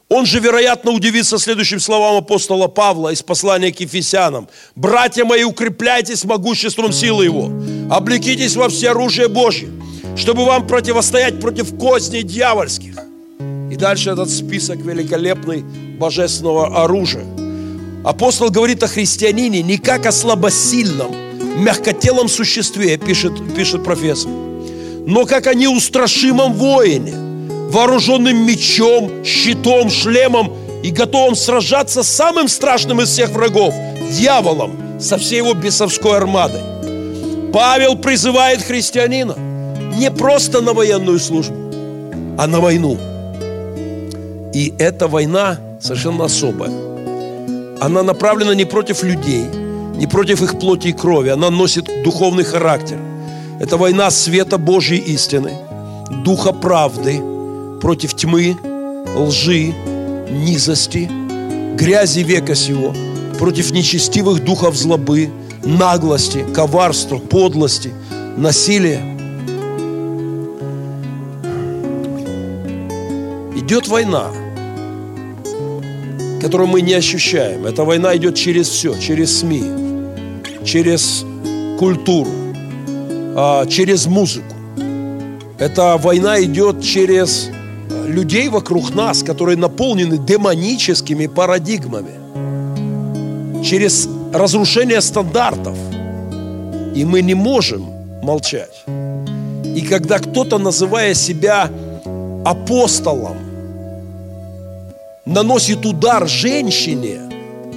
Он 0.10 0.26
же, 0.26 0.42
вероятно, 0.42 0.92
удивится 0.92 1.40
следующим 1.40 1.80
словам 1.80 2.18
апостола 2.18 2.68
Павла 2.68 3.14
из 3.14 3.24
послания 3.24 3.72
к 3.72 3.80
Ефесянам. 3.80 4.50
«Братья 4.76 5.24
мои, 5.24 5.46
укрепляйтесь 5.46 6.26
могуществом 6.26 6.92
силы 6.92 7.24
Его, 7.24 7.50
облекитесь 7.90 8.58
во 8.58 8.68
все 8.68 8.90
оружие 8.90 9.30
Божье, 9.30 9.70
чтобы 10.18 10.44
вам 10.44 10.68
противостоять 10.68 11.40
против 11.40 11.78
козней 11.78 12.24
дьявольских». 12.24 13.09
И 13.72 13.76
дальше 13.76 14.10
этот 14.10 14.30
список 14.30 14.78
великолепный 14.80 15.64
божественного 15.98 16.84
оружия– 16.84 17.26
Апостол 18.04 18.50
говорит 18.50 18.82
о 18.82 18.88
христианине 18.88 19.62
не 19.62 19.78
как 19.78 20.06
о 20.06 20.12
слабосильном, 20.14 21.12
мягкотелом 21.62 22.30
существе, 22.30 22.98
пишет, 22.98 23.34
пишет 23.56 23.84
профессор, 23.84 24.32
но 25.06 25.26
как 25.26 25.48
о 25.48 25.54
неустрашимом 25.54 26.54
воине, 26.54 27.14
вооруженным 27.70 28.48
мечом, 28.48 29.26
щитом, 29.26 29.90
шлемом 29.90 30.54
и 30.82 30.92
готовым 30.92 31.36
сражаться 31.36 32.04
с 32.04 32.08
самым 32.08 32.48
страшным 32.48 33.02
из 33.02 33.10
всех 33.10 33.32
врагов, 33.32 33.74
дьяволом, 34.12 35.00
со 35.00 35.18
всей 35.18 35.38
его 35.38 35.54
бесовской 35.54 36.16
армадой. 36.16 36.62
Павел 37.52 37.98
призывает 37.98 38.62
христианина 38.62 39.36
не 39.98 40.10
просто 40.10 40.62
на 40.62 40.74
военную 40.74 41.20
службу, 41.20 41.56
а 42.38 42.48
на 42.48 42.62
войну. 42.62 42.98
И 44.54 44.74
эта 44.80 45.08
война 45.08 45.58
совершенно 45.80 46.26
особая– 46.26 46.72
она 47.80 48.04
направлена 48.04 48.56
не 48.56 48.66
против 48.66 49.04
людей, 49.04 49.46
не 49.96 50.06
против 50.06 50.42
их 50.42 50.60
плоти 50.60 50.90
и 50.90 50.94
крови. 50.94 51.30
Она 51.30 51.50
носит 51.50 51.90
духовный 52.04 52.44
характер. 52.44 52.98
Это 53.60 53.78
война 53.78 54.12
света 54.12 54.58
Божьей 54.58 55.00
истины, 55.00 55.52
духа 56.26 56.52
правды 56.52 57.22
против 57.82 58.14
тьмы, 58.16 58.58
лжи, 59.16 59.74
низости, 60.30 61.10
грязи 61.76 62.20
века 62.20 62.56
сего, 62.56 62.94
против 63.38 63.72
нечестивых 63.72 64.44
духов 64.44 64.76
злобы, 64.76 65.30
наглости, 65.64 66.46
коварства, 66.54 67.18
подлости, 67.18 67.94
насилия. 68.36 69.19
Идет 73.70 73.88
война– 73.88 74.32
которую 76.40 76.68
мы 76.70 76.82
не 76.82 76.94
ощущаем. 76.94 77.66
Эта 77.66 77.84
война 77.84 78.16
идет 78.16 78.36
через 78.36 78.70
все, 78.70 78.98
через 78.98 79.40
СМИ, 79.40 79.64
через 80.66 81.26
культуру, 81.78 82.32
а, 83.36 83.66
через 83.68 84.08
музыку. 84.08 84.56
Эта 85.60 85.98
война 85.98 86.42
идет 86.42 86.82
через 86.82 87.50
людей 88.08 88.50
вокруг 88.50 88.96
нас, 88.96 89.22
которые 89.22 89.58
наполнены 89.58 90.18
демоническими 90.18 91.28
парадигмами, 91.28 92.14
через 93.64 94.08
разрушение 94.34 95.02
стандартов. 95.02 95.78
И 96.96 97.06
мы 97.06 97.22
не 97.22 97.36
можем 97.36 97.86
молчать. 98.24 98.84
И 99.76 99.82
когда 99.82 100.20
кто-то, 100.20 100.58
называя 100.58 101.14
себя 101.14 101.70
апостолом, 102.46 103.49
наносит 105.30 105.86
удар 105.86 106.28
женщине, 106.28 107.22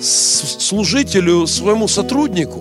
служителю, 0.00 1.46
своему 1.46 1.86
сотруднику, 1.86 2.60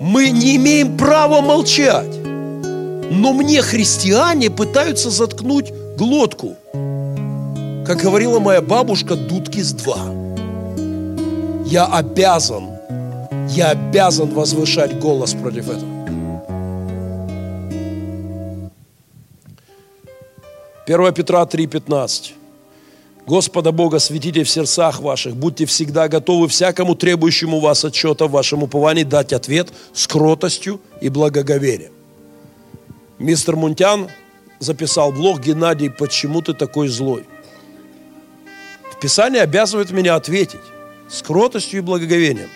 мы 0.00 0.30
не 0.30 0.56
имеем 0.56 0.96
права 0.96 1.40
молчать. 1.40 2.16
Но 3.10 3.32
мне 3.32 3.62
христиане 3.62 4.50
пытаются 4.50 5.10
заткнуть 5.10 5.72
глотку. 5.96 6.56
Как 7.86 7.98
говорила 7.98 8.40
моя 8.40 8.62
бабушка, 8.62 9.14
дудки 9.14 9.60
с 9.60 9.72
два. 9.72 10.00
Я 11.66 11.84
обязан, 11.86 12.70
я 13.50 13.70
обязан 13.70 14.30
возвышать 14.30 14.98
голос 14.98 15.34
против 15.34 15.70
этого. 15.70 15.96
1 20.86 21.14
Петра 21.14 21.42
3,15. 21.42 22.45
Господа 23.26 23.72
Бога 23.72 23.98
светите 23.98 24.44
в 24.44 24.48
сердцах 24.48 25.00
ваших, 25.00 25.34
будьте 25.34 25.66
всегда 25.66 26.06
готовы 26.06 26.46
всякому 26.46 26.94
требующему 26.94 27.58
вас 27.58 27.84
отчета 27.84 28.26
в 28.26 28.30
вашем 28.30 28.62
уповании 28.62 29.02
дать 29.02 29.32
ответ 29.32 29.68
с 29.92 30.06
кротостью 30.06 30.80
и 31.00 31.08
благоговением. 31.08 31.92
Мистер 33.18 33.56
Мунтян 33.56 34.08
записал 34.60 35.10
блог 35.10 35.40
Геннадий, 35.40 35.90
почему 35.90 36.40
ты 36.40 36.54
такой 36.54 36.86
злой? 36.86 37.24
Писание 39.00 39.42
обязывает 39.42 39.90
меня 39.90 40.14
ответить 40.14 40.60
с 41.08 41.20
кротостью 41.22 41.78
и 41.78 41.82
благоговением. 41.82 42.48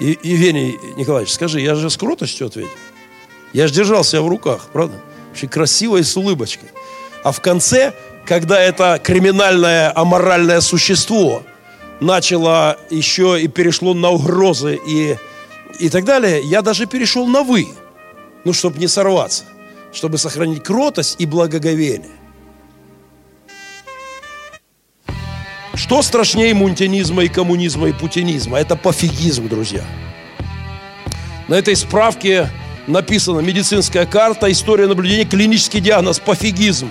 И, 0.00 0.18
Евгений 0.22 0.76
Николаевич, 0.96 1.32
скажи, 1.32 1.60
я 1.60 1.74
же 1.74 1.90
с 1.90 1.96
кротостью 1.96 2.46
ответил. 2.46 2.70
Я 3.52 3.68
же 3.68 3.74
держал 3.74 4.02
себя 4.02 4.22
в 4.22 4.28
руках, 4.28 4.68
правда? 4.72 4.96
Очень 5.32 5.48
красиво 5.48 5.98
и 5.98 6.02
с 6.02 6.16
улыбочкой. 6.16 6.70
А 7.22 7.32
в 7.32 7.40
конце 7.40 7.94
когда 8.26 8.60
это 8.60 9.00
криминальное, 9.02 9.92
аморальное 9.94 10.60
существо 10.60 11.42
начало 12.00 12.78
еще 12.90 13.40
и 13.40 13.48
перешло 13.48 13.94
на 13.94 14.10
угрозы 14.10 14.78
и, 14.86 15.16
и 15.78 15.88
так 15.88 16.04
далее, 16.04 16.40
я 16.42 16.62
даже 16.62 16.86
перешел 16.86 17.26
на 17.26 17.42
«вы», 17.42 17.68
ну, 18.44 18.52
чтобы 18.52 18.78
не 18.78 18.88
сорваться, 18.88 19.44
чтобы 19.92 20.18
сохранить 20.18 20.62
кротость 20.62 21.16
и 21.18 21.26
благоговение. 21.26 22.10
Что 25.74 26.02
страшнее 26.02 26.54
мунтинизма 26.54 27.24
и 27.24 27.28
коммунизма 27.28 27.88
и 27.88 27.92
путинизма? 27.92 28.58
Это 28.58 28.76
пофигизм, 28.76 29.48
друзья. 29.48 29.82
На 31.48 31.54
этой 31.54 31.76
справке 31.76 32.48
написано 32.86 33.40
медицинская 33.40 34.06
карта, 34.06 34.50
история 34.50 34.86
наблюдения, 34.86 35.24
клинический 35.24 35.80
диагноз, 35.80 36.20
пофигизм. 36.20 36.90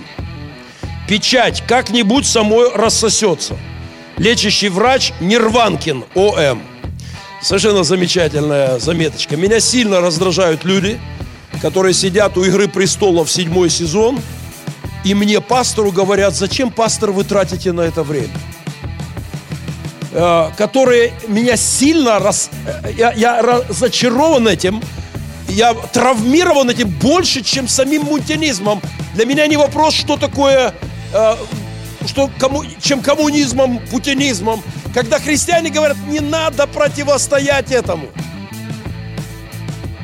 Печать 1.08 1.64
как-нибудь 1.68 2.26
самой 2.26 2.74
рассосется. 2.74 3.58
Лечащий 4.18 4.70
врач 4.70 5.12
Нирванкин, 5.20 6.06
ОМ. 6.16 6.62
Совершенно 7.42 7.84
замечательная 7.84 8.80
заметочка. 8.80 9.36
Меня 9.36 9.60
сильно 9.60 10.00
раздражают 10.00 10.64
люди, 10.64 11.00
которые 11.62 11.94
сидят 11.94 12.38
у 12.38 12.44
«Игры 12.44 12.68
престолов» 12.68 13.30
седьмой 13.30 13.70
сезон, 13.70 14.20
и 15.04 15.14
мне, 15.14 15.42
пастору, 15.42 15.92
говорят, 15.92 16.34
зачем, 16.36 16.72
пастор, 16.72 17.12
вы 17.12 17.26
тратите 17.26 17.74
на 17.74 17.82
это 17.82 18.04
время? 18.04 18.30
Э, 20.14 20.52
которые 20.56 21.14
меня 21.28 21.58
сильно 21.58 22.20
рас... 22.20 22.50
Э, 22.66 22.92
я, 22.96 23.12
я 23.12 23.42
разочарован 23.42 24.48
этим, 24.48 24.82
я 25.50 25.74
травмирован 25.74 26.70
этим 26.70 26.90
больше, 26.90 27.44
чем 27.44 27.68
самим 27.68 28.04
мунтянизмом. 28.04 28.82
Для 29.16 29.26
меня 29.26 29.46
не 29.48 29.58
вопрос, 29.58 29.94
что 29.94 30.16
такое, 30.16 30.74
что, 32.08 32.30
кому, 32.40 32.64
чем 32.82 33.02
коммунизмом, 33.02 33.80
путинизмом. 33.88 34.64
Когда 34.94 35.20
христиане 35.20 35.70
говорят, 35.70 35.98
не 36.08 36.20
надо 36.20 36.68
противостоять 36.68 37.72
этому. 37.72 38.10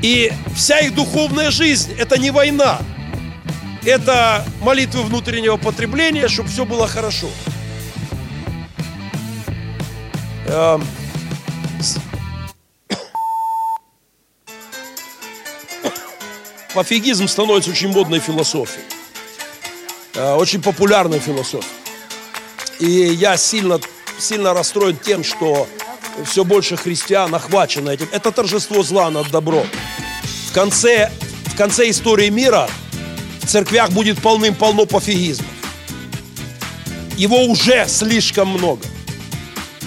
И 0.01 0.31
вся 0.55 0.79
их 0.79 0.95
духовная 0.95 1.51
жизнь– 1.51 1.93
это 1.99 2.17
не 2.17 2.31
война. 2.31 2.79
Это 3.85 4.45
молитвы 4.61 5.03
внутреннего 5.03 5.57
потребления, 5.57 6.27
чтобы 6.27 6.49
все 6.49 6.65
было 6.65 6.87
хорошо. 6.87 7.27
Эм, 10.47 10.83
пофигизм 16.73 17.27
становится 17.27 17.71
очень 17.71 17.89
модной 17.89 18.19
философией. 18.19 18.98
Э, 20.15 20.33
очень 20.33 20.61
популярной 20.61 21.19
философией. 21.19 21.71
И 22.79 23.13
я 23.13 23.37
сильно, 23.37 23.79
сильно 24.17 24.53
расстроен 24.53 24.97
тем, 24.97 25.23
что 25.23 25.67
все 26.25 26.43
больше 26.43 26.77
христиан 26.77 27.33
охвачено 27.33 27.89
этим. 27.89 28.07
Это 28.11 28.31
торжество 28.31 28.83
зла 28.83 29.09
над 29.11 29.29
добром. 29.29 29.67
В 30.49 30.53
конце, 30.53 31.11
в 31.45 31.55
конце 31.55 31.89
истории 31.89 32.29
мира 32.29 32.69
в 33.41 33.47
церквях 33.47 33.91
будет 33.91 34.21
полным-полно 34.21 34.85
пофигизма. 34.85 35.47
Его 37.17 37.43
уже 37.45 37.85
слишком 37.87 38.47
много. 38.47 38.81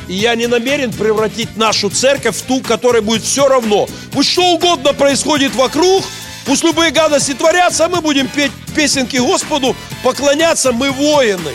И 0.08 0.14
я 0.14 0.34
не 0.34 0.46
намерен 0.46 0.92
превратить 0.92 1.56
нашу 1.56 1.88
церковь 1.88 2.36
в 2.36 2.42
ту, 2.42 2.60
которой 2.60 3.00
будет 3.00 3.22
все 3.22 3.48
равно. 3.48 3.88
Пусть 4.12 4.30
что 4.30 4.54
угодно 4.54 4.92
происходит 4.92 5.54
вокруг, 5.54 6.04
пусть 6.44 6.64
любые 6.64 6.90
гадости 6.90 7.34
творятся, 7.34 7.86
а 7.86 7.88
мы 7.88 8.00
будем 8.00 8.28
петь 8.28 8.52
песенки 8.74 9.16
Господу, 9.16 9.76
поклоняться, 10.02 10.72
мы 10.72 10.90
воины. 10.90 11.52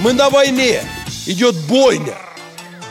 Мы 0.00 0.12
на 0.12 0.30
войне. 0.30 0.82
Идет 1.26 1.54
бойня, 1.54 2.16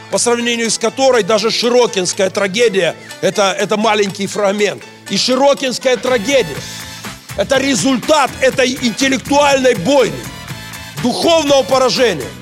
по 0.10 0.18
сравнению 0.18 0.72
с 0.72 0.78
которой 0.78 1.24
даже 1.24 1.52
Широкинская 1.52 2.30
трагедия 2.30 2.96
это, 3.20 3.52
это 3.52 3.76
маленький 3.76 4.28
фрагмент. 4.28 4.84
И 5.10 5.18
Широкинская 5.18 5.98
трагедия– 5.98 6.56
это 7.38 7.58
результат 7.58 8.32
этой 8.40 8.72
интеллектуальной 8.82 9.76
бойни, 9.76 10.24
духовного 11.04 11.64
поражения– 11.64 12.30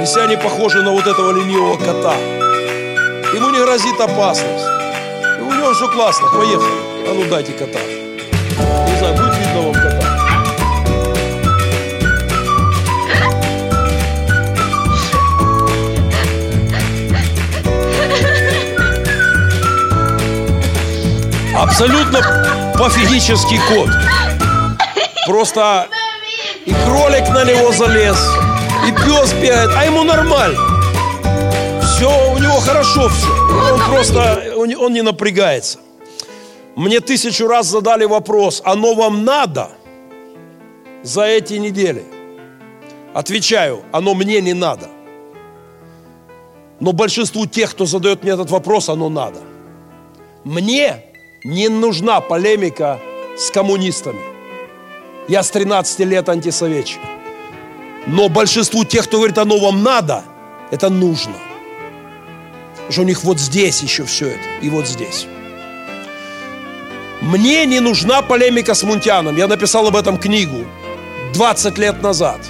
Христиане 0.00 0.38
похожи 0.38 0.82
на 0.82 0.92
вот 0.92 1.06
этого 1.06 1.30
ленивого 1.30 1.76
кота. 1.76 2.14
Ему 3.34 3.50
не 3.50 3.58
грозит 3.58 4.00
опасность. 4.00 4.79
И 5.60 5.62
у 5.62 5.66
него 5.66 5.74
все 5.74 5.88
классно, 5.88 6.26
поехали. 6.28 6.72
А 7.06 7.12
ну 7.12 7.28
дайте 7.28 7.52
кота. 7.52 7.78
Не 7.80 8.98
знаю, 8.98 9.14
будет 9.14 9.36
видно 9.36 9.60
вам 9.60 9.74
кота. 9.74 10.06
Абсолютно 21.58 22.72
пофигический 22.78 23.60
кот. 23.68 23.90
Просто 25.26 25.88
и 26.64 26.72
кролик 26.86 27.28
на 27.28 27.44
него 27.44 27.70
залез, 27.72 28.16
и 28.86 28.92
пес 28.92 29.34
бегает, 29.34 29.70
а 29.76 29.84
ему 29.84 30.04
нормально. 30.04 30.58
Все, 31.82 32.08
у 32.32 32.38
него 32.38 32.60
хорошо 32.60 33.10
все. 33.10 33.28
Он 33.74 33.78
просто, 33.90 34.49
он 34.60 34.92
не 34.92 35.02
напрягается. 35.02 35.78
Мне 36.76 37.00
тысячу 37.00 37.46
раз 37.46 37.66
задали 37.66 38.04
вопрос, 38.04 38.62
оно 38.64 38.94
вам 38.94 39.24
надо 39.24 39.70
за 41.02 41.24
эти 41.24 41.54
недели? 41.54 42.04
Отвечаю, 43.12 43.82
оно 43.92 44.14
мне 44.14 44.40
не 44.40 44.54
надо. 44.54 44.88
Но 46.78 46.92
большинству 46.92 47.46
тех, 47.46 47.70
кто 47.72 47.86
задает 47.86 48.22
мне 48.22 48.32
этот 48.32 48.50
вопрос, 48.50 48.88
оно 48.88 49.08
надо. 49.08 49.40
Мне 50.44 51.04
не 51.44 51.68
нужна 51.68 52.20
полемика 52.20 52.98
с 53.36 53.50
коммунистами. 53.50 54.20
Я 55.28 55.42
с 55.42 55.50
13 55.50 56.00
лет 56.00 56.28
антисоветчик. 56.28 57.00
Но 58.06 58.28
большинству 58.28 58.84
тех, 58.84 59.04
кто 59.04 59.18
говорит, 59.18 59.38
оно 59.38 59.58
вам 59.58 59.82
надо, 59.82 60.24
это 60.70 60.88
нужно. 60.88 61.34
Что 62.90 63.02
у 63.02 63.04
них 63.04 63.22
вот 63.24 63.38
здесь 63.38 63.82
еще 63.82 64.04
все 64.04 64.26
это, 64.26 64.42
и 64.62 64.68
вот 64.68 64.88
здесь. 64.88 65.26
Мне 67.20 67.66
не 67.66 67.80
нужна 67.80 68.22
полемика 68.22 68.74
с 68.74 68.82
Мунтяном. 68.82 69.36
Я 69.36 69.46
написал 69.46 69.86
об 69.86 69.96
этом 69.96 70.18
книгу 70.18 70.64
20 71.34 71.78
лет 71.78 72.02
назад. 72.02 72.40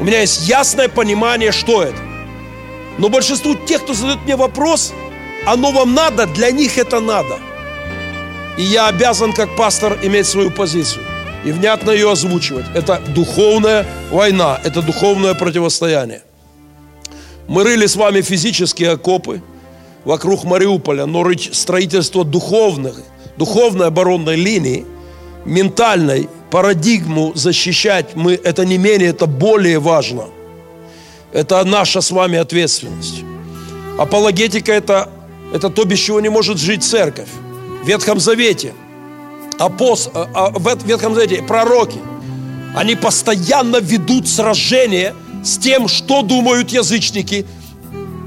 У 0.00 0.04
меня 0.04 0.20
есть 0.20 0.48
ясное 0.48 0.88
понимание, 0.88 1.52
что 1.52 1.82
это. 1.82 1.98
Но 2.98 3.08
большинству 3.08 3.54
тех, 3.54 3.82
кто 3.82 3.94
задает 3.94 4.22
мне 4.24 4.36
вопрос, 4.36 4.92
оно 5.46 5.70
вам 5.70 5.94
надо, 5.94 6.26
для 6.26 6.50
них 6.50 6.78
это 6.78 7.00
надо. 7.00 7.38
И 8.58 8.62
я 8.62 8.88
обязан, 8.88 9.32
как 9.32 9.54
пастор, 9.56 9.98
иметь 10.02 10.26
свою 10.26 10.50
позицию 10.50 11.04
и 11.44 11.52
внятно 11.52 11.90
ее 11.90 12.10
озвучивать. 12.10 12.66
Это 12.74 13.00
духовная 13.08 13.86
война, 14.10 14.60
это 14.64 14.82
духовное 14.82 15.34
противостояние. 15.34 16.22
Мы 17.50 17.64
рыли 17.64 17.86
с 17.86 17.96
вами 17.96 18.20
физические 18.20 18.90
окопы 18.90 19.42
вокруг 20.04 20.44
Мариуполя, 20.44 21.06
но 21.06 21.28
строительство 21.50 22.24
духовных, 22.24 22.94
духовной 23.36 23.88
оборонной 23.88 24.36
линии, 24.36 24.86
ментальной, 25.44 26.28
парадигму 26.52 27.32
защищать 27.34 28.14
мы, 28.14 28.34
это 28.34 28.64
не 28.64 28.78
менее, 28.78 29.08
это 29.08 29.26
более 29.26 29.80
важно. 29.80 30.26
Это 31.32 31.64
наша 31.64 32.00
с 32.00 32.12
вами 32.12 32.38
ответственность. 32.38 33.24
Апологетика 33.98 34.70
это, 34.70 35.10
это 35.52 35.70
то, 35.70 35.84
без 35.84 35.98
чего 35.98 36.20
не 36.20 36.28
может 36.28 36.56
жить 36.56 36.84
церковь. 36.84 37.30
В 37.82 37.88
Ветхом 37.88 38.20
Завете– 38.20 38.74
апост, 39.58 40.10
а, 40.14 40.28
а, 40.34 40.50
в 40.50 40.86
Ветхом 40.86 41.16
Завете 41.16 41.42
пророки, 41.42 41.98
они 42.76 42.94
постоянно 42.94 43.78
ведут 43.78 44.28
сражение 44.28 45.16
с 45.44 45.58
тем, 45.58 45.88
что 45.88 46.22
думают 46.22 46.70
язычники, 46.70 47.46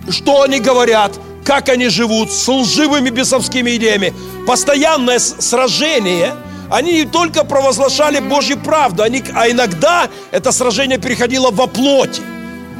что 0.10 0.42
они 0.42 0.60
говорят, 0.60 1.14
как 1.46 1.70
они 1.70 1.90
живут, 1.90 2.32
с 2.32 2.48
лживыми 2.48 3.10
бесовскими 3.10 3.76
идеями. 3.76 4.14
Постоянное 4.48 5.20
сражение, 5.20 6.34
они 6.70 6.94
не 6.94 7.06
только 7.06 7.44
провозглашали 7.44 8.20
Божью 8.20 8.58
правду, 8.58 9.04
они, 9.04 9.24
а 9.34 9.50
иногда 9.50 10.10
это 10.32 10.52
сражение 10.52 10.98
переходило 10.98 11.52
во 11.52 11.68
плоти. 11.68 12.22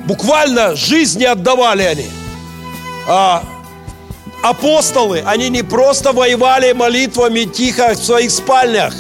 Буквально 0.06 0.76
жизни 0.76 1.24
отдавали 1.24 1.84
они. 1.84 2.06
А, 3.08 3.44
апостолы, 4.42 5.24
они 5.26 5.50
не 5.50 5.64
просто 5.64 6.12
воевали 6.12 6.74
молитвами 6.74 7.44
тихо 7.44 7.94
в 7.94 8.04
своих 8.04 8.32
спальнях. 8.32 8.94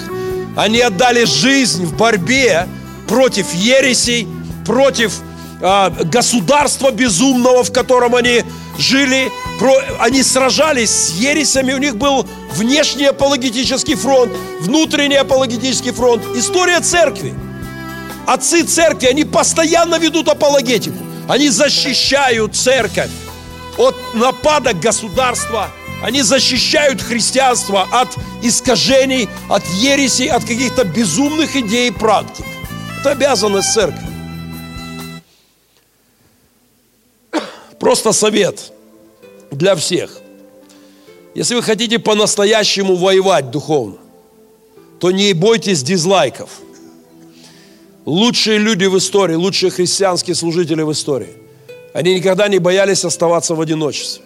Они 0.55 0.80
отдали 0.80 1.26
жизнь 1.26 1.86
в 1.86 1.97
борьбе 1.97 2.68
против 3.07 3.53
ересей, 3.53 4.28
против 4.66 5.14
государства 5.64 6.91
безумного, 6.91 7.64
в 7.64 7.72
котором 7.72 8.16
они 8.16 8.43
жили. 8.78 9.32
Они 9.99 10.22
сражались 10.22 10.89
с 10.89 11.11
ересями, 11.11 11.74
у 11.74 11.78
них 11.78 11.95
был 11.95 12.28
внешний 12.51 13.05
апологетический 13.05 13.95
фронт, 13.95 14.34
внутренний 14.59 15.16
апологетический 15.16 15.91
фронт. 15.91 16.24
История 16.36 16.82
церкви. 16.82 17.34
Отцы 18.28 18.64
церкви, 18.64 19.07
они 19.07 19.24
постоянно 19.24 19.97
ведут 19.99 20.28
апологетику. 20.28 20.97
Они 21.30 21.49
защищают 21.49 22.55
церковь 22.55 23.11
от 23.78 23.95
нападок 24.14 24.80
государства. 24.80 25.70
Они 26.03 26.22
защищают 26.22 27.01
христианство 27.01 27.88
от 27.89 28.09
искажений, 28.41 29.30
от 29.47 29.66
ересей, 29.80 30.28
от 30.28 30.43
каких-то 30.43 30.84
безумных 30.84 31.55
идей 31.55 31.88
и 31.88 31.91
практик. 31.91 32.45
Это 32.99 33.11
обязанность 33.11 33.74
церкви. 33.74 34.12
Просто 37.84 38.13
совет 38.13 38.71
для 39.51 39.75
всех. 39.75 40.21
Если 41.36 41.53
вы 41.53 41.61
хотите 41.61 41.99
по-настоящему 41.99 42.95
воевать 42.95 43.51
духовно, 43.51 43.97
то 45.01 45.11
не 45.11 45.34
бойтесь 45.34 45.84
дизлайков. 45.84 46.49
Лучшие 48.05 48.57
люди 48.57 48.86
в 48.86 48.97
истории, 48.97 49.36
лучшие 49.36 49.69
христианские 49.69 50.34
служители 50.34 50.81
в 50.81 50.93
истории, 50.93 51.34
они 51.91 52.15
никогда 52.15 52.47
не 52.47 52.59
боялись 52.59 53.03
оставаться 53.03 53.53
в 53.53 53.59
одиночестве. 53.59 54.23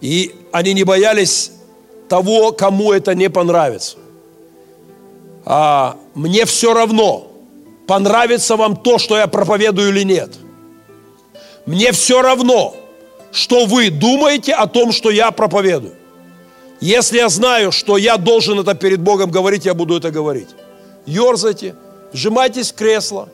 И 0.00 0.34
они 0.50 0.74
не 0.74 0.82
боялись 0.82 1.52
того, 2.08 2.50
кому 2.50 2.92
это 2.92 3.14
не 3.14 3.30
понравится. 3.30 3.98
А 5.44 5.96
мне 6.16 6.44
все 6.44 6.74
равно, 6.74 7.30
понравится 7.86 8.56
вам 8.56 8.76
то, 8.76 8.98
что 8.98 9.16
я 9.16 9.28
проповедую 9.28 9.90
или 9.90 10.02
нет. 10.02 10.30
Мне 11.66 11.92
все 11.92 12.22
равно, 12.22 12.76
что 13.32 13.66
вы 13.66 13.90
думаете 13.90 14.54
о 14.54 14.66
том, 14.66 14.92
что 14.92 15.10
я 15.10 15.30
проповедую. 15.30 15.94
Если 16.80 17.18
я 17.18 17.28
знаю, 17.28 17.72
что 17.72 17.96
я 17.96 18.16
должен 18.16 18.60
это 18.60 18.74
перед 18.74 19.00
Богом 19.00 19.30
говорить, 19.30 19.64
я 19.64 19.74
буду 19.74 19.96
это 19.96 20.10
говорить. 20.10 20.48
Ерзайте, 21.06 21.74
сжимайтесь 22.12 22.72
в 22.72 22.74
кресло, 22.74 23.28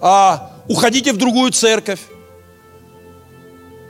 а, 0.00 0.52
уходите 0.68 1.12
в 1.12 1.16
другую 1.16 1.52
церковь, 1.52 2.00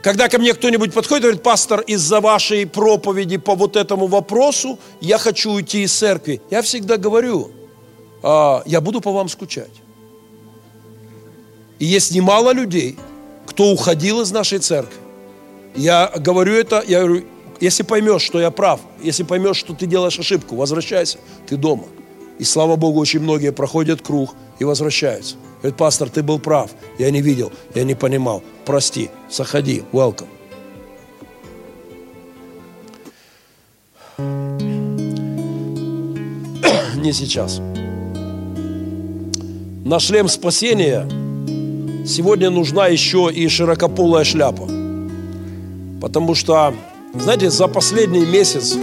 когда 0.03 0.29
ко 0.29 0.37
мне 0.37 0.53
кто-нибудь 0.53 0.93
подходит 0.93 1.23
и 1.23 1.25
говорит, 1.27 1.43
пастор, 1.43 1.81
из-за 1.81 2.21
вашей 2.21 2.67
проповеди 2.67 3.37
по 3.37 3.55
вот 3.55 3.75
этому 3.75 4.05
вопросу 4.05 4.77
я 5.01 5.17
хочу 5.17 5.51
уйти 5.51 5.81
из 5.81 5.93
церкви, 5.93 6.41
я 6.51 6.61
всегда 6.61 6.97
говорю, 6.97 7.49
«А, 8.21 8.61
я 8.65 8.81
буду 8.81 9.01
по 9.01 9.11
вам 9.11 9.29
скучать. 9.29 9.81
И 11.79 11.85
есть 11.85 12.11
немало 12.11 12.53
людей, 12.53 12.97
кто 13.45 13.71
уходил 13.71 14.21
из 14.21 14.31
нашей 14.31 14.59
церкви. 14.59 14.97
Я 15.75 16.11
говорю 16.15 16.53
это, 16.53 16.83
я 16.87 17.03
говорю, 17.03 17.25
если 17.59 17.83
поймешь, 17.83 18.21
что 18.21 18.39
я 18.39 18.51
прав, 18.51 18.79
если 19.01 19.23
поймешь, 19.23 19.57
что 19.57 19.73
ты 19.73 19.85
делаешь 19.85 20.19
ошибку, 20.19 20.55
возвращайся, 20.55 21.17
ты 21.47 21.57
дома. 21.57 21.85
И 22.39 22.43
слава 22.43 22.75
Богу, 22.75 22.99
очень 22.99 23.21
многие 23.21 23.51
проходят 23.51 24.01
круг 24.01 24.35
и 24.59 24.65
возвращаются. 24.65 25.35
Говорит, 25.59 25.77
пастор, 25.77 26.09
ты 26.09 26.21
был 26.21 26.39
прав, 26.39 26.71
я 26.99 27.09
не 27.11 27.21
видел, 27.21 27.51
я 27.73 27.83
не 27.83 27.95
понимал. 27.95 28.43
Прости, 28.65 29.09
заходи, 29.29 29.83
welcome. 29.91 30.27
Не 36.95 37.13
сейчас. 37.13 37.61
На 39.85 39.99
шлем 39.99 40.27
спасения 40.27 41.07
сегодня 42.07 42.49
нужна 42.49 42.87
еще 42.87 43.31
и 43.33 43.47
широкополая 43.47 44.23
шляпа. 44.23 44.67
Потому 46.01 46.35
что, 46.35 46.73
знаете, 47.13 47.49
за 47.49 47.67
последний 47.67 48.25
месяц 48.25 48.75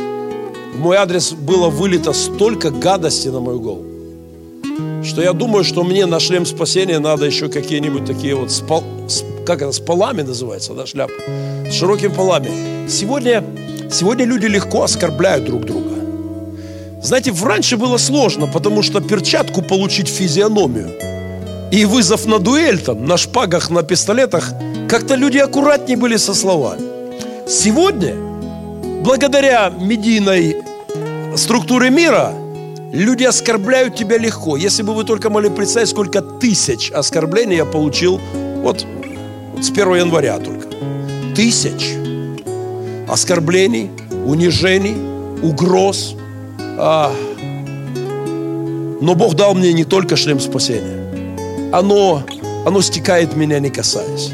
в 0.74 0.78
мой 0.78 0.96
адрес 0.96 1.32
было 1.32 1.68
вылито 1.68 2.12
столько 2.12 2.70
гадости 2.70 3.28
на 3.28 3.40
мою 3.40 3.60
голову 3.60 3.92
что 5.04 5.20
я 5.20 5.32
думаю, 5.32 5.64
что 5.64 5.82
мне 5.82 6.06
на 6.06 6.20
шлем 6.20 6.46
спасения 6.46 6.98
надо 6.98 7.26
еще 7.26 7.48
какие-нибудь 7.48 8.04
такие 8.04 8.34
вот, 8.34 8.50
спал, 8.52 8.84
как 9.44 9.60
это, 9.62 9.72
с 9.72 9.80
полами 9.80 10.22
называется, 10.22 10.74
да, 10.74 10.86
шляпа, 10.86 11.12
с 11.68 11.74
широкими 11.74 12.08
полами. 12.08 12.88
Сегодня, 12.88 13.44
сегодня 13.90 14.24
люди 14.24 14.46
легко 14.46 14.82
оскорбляют 14.82 15.44
друг 15.44 15.64
друга. 15.64 15.90
Знаете, 17.02 17.32
раньше 17.42 17.76
было 17.76 17.96
сложно, 17.96 18.46
потому 18.46 18.82
что 18.82 19.00
перчатку 19.00 19.60
получить 19.60 20.08
физиономию 20.08 20.92
и 21.72 21.84
вызов 21.84 22.26
на 22.26 22.38
дуэль 22.38 22.78
там, 22.78 23.04
на 23.06 23.16
шпагах, 23.16 23.70
на 23.70 23.82
пистолетах, 23.82 24.52
как-то 24.88 25.16
люди 25.16 25.38
аккуратнее 25.38 25.96
были 25.96 26.16
со 26.16 26.34
словами. 26.34 26.82
Сегодня, 27.48 28.14
благодаря 29.02 29.70
медийной 29.70 30.56
структуре 31.36 31.90
мира, 31.90 32.32
Люди 32.92 33.24
оскорбляют 33.24 33.96
тебя 33.96 34.18
легко. 34.18 34.58
Если 34.58 34.82
бы 34.82 34.92
вы 34.92 35.04
только 35.04 35.30
могли 35.30 35.48
представить, 35.48 35.88
сколько 35.88 36.20
тысяч 36.20 36.90
оскорблений 36.90 37.56
я 37.56 37.64
получил 37.64 38.20
вот, 38.62 38.84
вот 39.54 39.64
с 39.64 39.70
1 39.70 39.94
января 39.94 40.38
только. 40.38 40.68
Тысяч 41.34 41.94
оскорблений, 43.08 43.90
унижений, 44.26 44.94
угроз. 45.42 46.14
А, 46.78 47.10
но 49.00 49.14
Бог 49.14 49.36
дал 49.36 49.54
мне 49.54 49.72
не 49.72 49.84
только 49.84 50.16
шлем 50.16 50.38
спасения. 50.38 51.01
Оно, 51.72 52.22
оно 52.66 52.82
стекает 52.82 53.34
меня, 53.34 53.58
не 53.58 53.70
касаясь. 53.70 54.30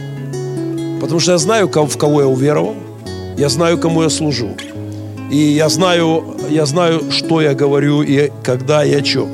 Потому 1.00 1.20
что 1.20 1.32
я 1.32 1.38
знаю, 1.38 1.68
в 1.68 1.96
кого 1.96 2.20
я 2.22 2.26
уверовал. 2.26 2.74
Я 3.36 3.48
знаю, 3.48 3.78
кому 3.78 4.02
я 4.02 4.10
служу. 4.10 4.56
И 5.30 5.36
я 5.36 5.68
знаю, 5.68 6.36
я 6.50 6.66
знаю, 6.66 7.12
что 7.12 7.40
я 7.40 7.54
говорю 7.54 8.02
и 8.02 8.32
когда 8.42 8.84
и 8.84 8.92
о 8.92 9.02
чем. 9.02 9.28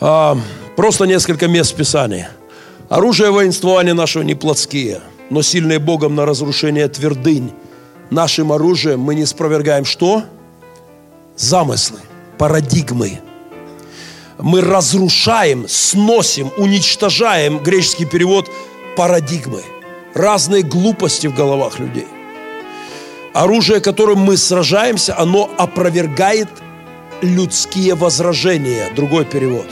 А, 0.00 0.36
просто 0.76 1.06
несколько 1.06 1.48
мест 1.48 1.72
в 1.72 1.76
Писании. 1.76 2.26
Оружие 2.90 3.30
воинствования 3.30 3.94
нашего 3.94 4.22
не 4.22 4.34
плотские, 4.34 5.00
но 5.30 5.40
сильные 5.40 5.78
Богом 5.78 6.14
на 6.14 6.26
разрушение 6.26 6.88
твердынь. 6.88 7.52
Нашим 8.10 8.52
оружием 8.52 9.00
мы 9.00 9.14
не 9.14 9.24
спровергаем 9.24 9.86
что? 9.86 10.24
Замыслы, 11.36 12.00
парадигмы. 12.36 13.20
Мы 14.38 14.60
разрушаем, 14.60 15.66
сносим, 15.68 16.50
уничтожаем, 16.56 17.58
греческий 17.58 18.04
перевод, 18.04 18.50
парадигмы. 18.96 19.62
Разные 20.14 20.62
глупости 20.62 21.26
в 21.26 21.34
головах 21.34 21.78
людей– 21.78 22.06
Оружие, 23.34 23.80
которым 23.80 24.20
мы 24.20 24.36
сражаемся, 24.36 25.18
оно 25.18 25.50
опровергает 25.58 26.48
людские 27.20 27.96
возражения. 27.96 28.90
Другой 28.94 29.24
перевод. 29.24 29.66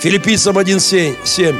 Филиппийцам 0.00 0.56
1.7. 0.56 1.56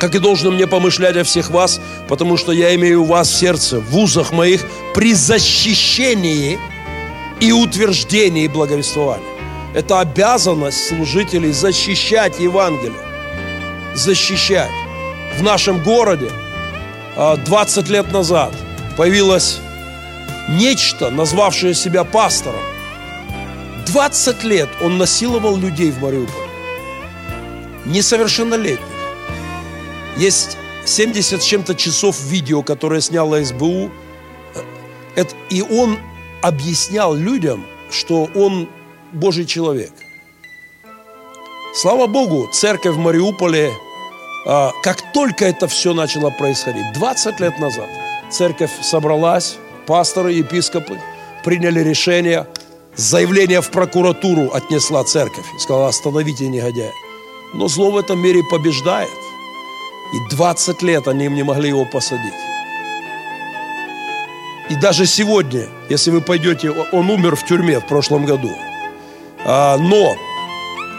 Как 0.00 0.14
и 0.14 0.18
должно 0.18 0.50
мне 0.50 0.66
помышлять 0.66 1.18
о 1.18 1.24
всех 1.24 1.50
вас, 1.50 1.82
потому 2.08 2.38
что 2.38 2.52
я 2.52 2.74
имею 2.76 3.04
вас 3.04 3.28
в 3.28 3.36
сердце, 3.36 3.78
в 3.78 3.94
узах 3.98 4.32
моих, 4.32 4.64
при 4.94 5.12
защищении 5.12 6.58
и 7.40 7.52
утверждении 7.52 8.48
благовествования. 8.48 9.37
Это 9.74 10.00
обязанность 10.00 10.88
служителей 10.88 11.52
защищать 11.52 12.40
Евангелие. 12.40 13.00
Защищать. 13.94 14.70
В 15.38 15.42
нашем 15.42 15.82
городе 15.82 16.30
20 17.16 17.88
а, 17.88 17.92
лет 17.92 18.12
назад 18.12 18.54
появилась 18.96 19.60
нечто, 20.48 21.10
назвавшее 21.10 21.74
себя 21.74 22.04
пастором. 22.04 22.62
20 23.86 24.44
лет 24.44 24.68
он 24.82 24.98
насиловал 24.98 25.56
людей 25.56 25.90
в 25.90 26.00
Мариуполе. 26.02 26.48
Несовершеннолетних. 27.84 28.86
Есть 30.16 30.56
70 30.84 31.42
с 31.42 31.44
чем-то 31.44 31.74
часов 31.74 32.20
видео, 32.22 32.62
которое 32.62 33.00
сняла 33.00 33.42
СБУ. 33.44 33.90
И 35.50 35.62
он 35.62 35.98
объяснял 36.42 37.14
людям, 37.14 37.66
что 37.90 38.28
он 38.34 38.68
Божий 39.12 39.46
человек. 39.46 39.92
Слава 41.74 42.06
Богу, 42.06 42.48
церковь 42.52 42.94
в 42.94 42.98
Мариуполе, 42.98 43.72
а, 44.46 44.72
как 44.82 45.12
только 45.12 45.44
это 45.44 45.68
все 45.68 45.94
начало 45.94 46.30
происходить, 46.30 46.92
20 46.94 47.40
лет 47.40 47.58
назад, 47.58 47.88
церковь 48.30 48.70
собралась, 48.82 49.56
пасторы, 49.86 50.32
епископы 50.32 50.98
приняли 51.44 51.80
решение, 51.80 52.46
заявление 52.96 53.60
в 53.60 53.70
прокуратуру 53.70 54.50
отнесла 54.52 55.04
церковь 55.04 55.46
и 55.56 55.58
сказала, 55.58 55.88
остановите 55.88 56.48
негодяя. 56.48 56.92
Но 57.54 57.68
зло 57.68 57.90
в 57.90 57.96
этом 57.96 58.20
мире 58.20 58.42
побеждает. 58.50 59.08
И 60.14 60.34
20 60.34 60.82
лет 60.82 61.06
они 61.08 61.28
не 61.28 61.42
могли 61.42 61.68
его 61.68 61.84
посадить. 61.84 62.32
И 64.70 64.74
даже 64.74 65.06
сегодня, 65.06 65.68
если 65.88 66.10
вы 66.10 66.20
пойдете, 66.20 66.70
он 66.70 67.10
умер 67.10 67.36
в 67.36 67.46
тюрьме 67.46 67.80
в 67.80 67.86
прошлом 67.86 68.26
году. 68.26 68.50
А, 69.44 69.76
но 69.78 70.16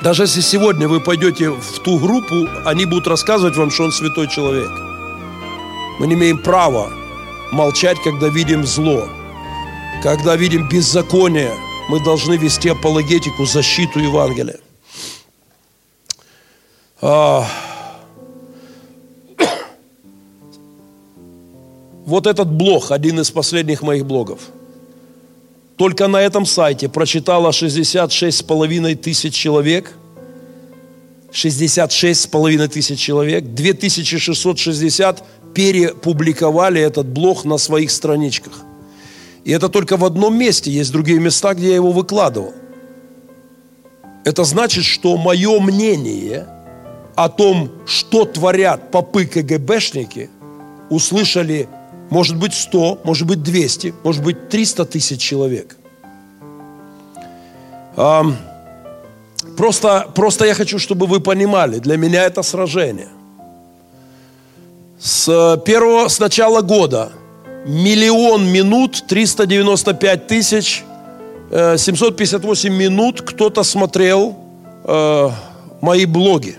даже 0.02 0.24
если 0.24 0.42
сегодня 0.42 0.88
вы 0.88 1.02
пойдете 1.02 1.50
в 1.50 1.80
ту 1.80 2.00
группу, 2.00 2.48
они 2.66 2.86
будут 2.86 3.08
рассказывать 3.08 3.58
вам, 3.58 3.70
что 3.70 3.84
он 3.84 3.92
святой 3.92 4.30
человек. 4.30 4.72
Мы 6.00 6.08
не 6.08 6.14
имеем 6.14 6.42
права 6.42 6.90
молчать, 7.52 7.98
когда 8.04 8.30
видим 8.30 8.66
зло. 8.66 9.10
Когда 10.02 10.38
видим 10.38 10.70
беззаконие, 10.70 11.54
мы 11.90 12.02
должны 12.02 12.38
вести 12.38 12.70
апологетику, 12.70 13.46
защиту 13.46 14.00
Евангелия. 14.00 14.60
А... 17.02 17.46
Вот 22.06 22.26
этот 22.26 22.50
блог, 22.50 22.92
один 22.92 23.20
из 23.20 23.30
последних 23.30 23.84
моих 23.84 24.06
блогов. 24.06 24.40
Только 25.80 26.10
на 26.10 26.22
этом 26.22 26.46
сайте 26.46 26.90
прочитало 26.90 27.52
66,5 27.52 28.96
тысяч 28.96 29.34
человек. 29.34 29.94
66,5 31.32 32.68
тысяч 32.68 33.00
человек. 33.00 33.46
2660 33.46 35.24
перепубликовали 35.54 36.82
этот 36.82 37.08
блог 37.08 37.46
на 37.46 37.58
своих 37.58 37.92
страничках. 37.92 38.66
И 39.46 39.52
это 39.52 39.70
только 39.70 39.96
в 39.96 40.04
одном 40.04 40.38
месте, 40.38 40.70
есть 40.70 40.92
другие 40.92 41.22
места, 41.22 41.54
где 41.54 41.70
я 41.70 41.76
его 41.76 41.94
выкладывал. 41.94 42.54
Это 44.26 44.44
значит, 44.44 44.84
что 44.84 45.16
мое 45.16 45.62
мнение 45.62 46.46
о 47.16 47.30
том, 47.30 47.72
что 47.86 48.26
творят 48.26 48.92
попы 48.92 49.26
КГБшники, 49.26 50.30
услышали, 50.90 51.70
может 52.10 52.38
быть, 52.38 52.54
100, 52.54 53.02
может 53.04 53.28
быть, 53.28 53.44
200, 53.44 53.94
может 54.04 54.24
быть, 54.24 54.50
300 54.50 54.86
тысяч 54.86 55.22
человек. 55.22 55.76
Просто, 59.58 60.08
просто 60.16 60.46
я 60.46 60.54
хочу, 60.54 60.80
чтобы 60.80 61.06
вы 61.06 61.20
понимали, 61.20 61.80
для 61.80 61.98
меня 61.98 62.24
это 62.24 62.44
сражение. 62.44 63.10
С 65.00 65.62
первого, 65.66 66.08
с 66.08 66.20
начала 66.20 66.62
года 66.62 67.12
миллион 67.66 68.48
минут, 68.52 69.04
395 69.08 70.28
тысяч, 70.28 70.84
758 71.52 72.70
э, 72.70 72.76
минут 72.76 73.22
кто-то 73.22 73.64
смотрел 73.64 74.38
э, 74.84 75.30
мои 75.82 76.06
блоги. 76.06 76.58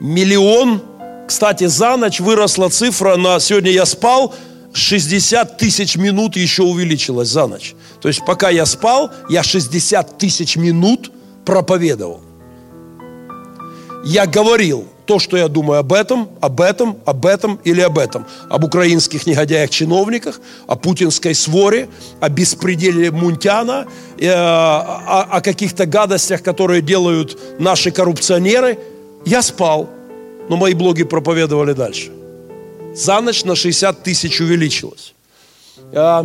Миллион, 0.00 0.82
кстати, 1.26 1.66
за 1.66 1.96
ночь 1.96 2.20
выросла 2.20 2.68
цифра 2.68 3.16
на, 3.16 3.40
сегодня 3.40 3.70
я 3.70 3.86
спал, 3.86 4.34
60 4.72 5.56
тысяч 5.56 5.96
минут 5.96 6.36
еще 6.36 6.64
увеличилась 6.64 7.28
за 7.28 7.46
ночь. 7.46 7.74
То 8.00 8.08
есть 8.08 8.24
пока 8.26 8.50
я 8.50 8.66
спал, 8.66 9.10
я 9.30 9.42
60 9.42 10.18
тысяч 10.18 10.56
минут 10.56 11.10
проповедовал. 11.44 12.20
Я 14.04 14.26
говорил 14.26 14.86
то, 15.06 15.18
что 15.18 15.36
я 15.36 15.48
думаю 15.48 15.80
об 15.80 15.92
этом, 15.92 16.28
об 16.40 16.60
этом, 16.60 16.98
об 17.04 17.24
этом 17.26 17.60
или 17.64 17.80
об 17.80 17.98
этом. 17.98 18.26
Об 18.50 18.64
украинских 18.64 19.26
негодяях-чиновниках, 19.26 20.40
о 20.66 20.76
путинской 20.76 21.34
своре, 21.34 21.88
о 22.20 22.28
беспределе 22.28 23.10
Мунтяна, 23.10 23.86
э, 24.18 24.30
о, 24.30 25.26
о 25.30 25.40
каких-то 25.40 25.86
гадостях, 25.86 26.42
которые 26.42 26.82
делают 26.82 27.38
наши 27.58 27.90
коррупционеры. 27.90 28.78
Я 29.24 29.42
спал, 29.42 29.88
но 30.48 30.56
мои 30.56 30.74
блоги 30.74 31.04
проповедовали 31.04 31.72
дальше. 31.72 32.10
За 32.94 33.20
ночь 33.20 33.44
на 33.44 33.54
60 33.54 34.02
тысяч 34.02 34.40
увеличилось. 34.40 35.14
Э, 35.92 36.24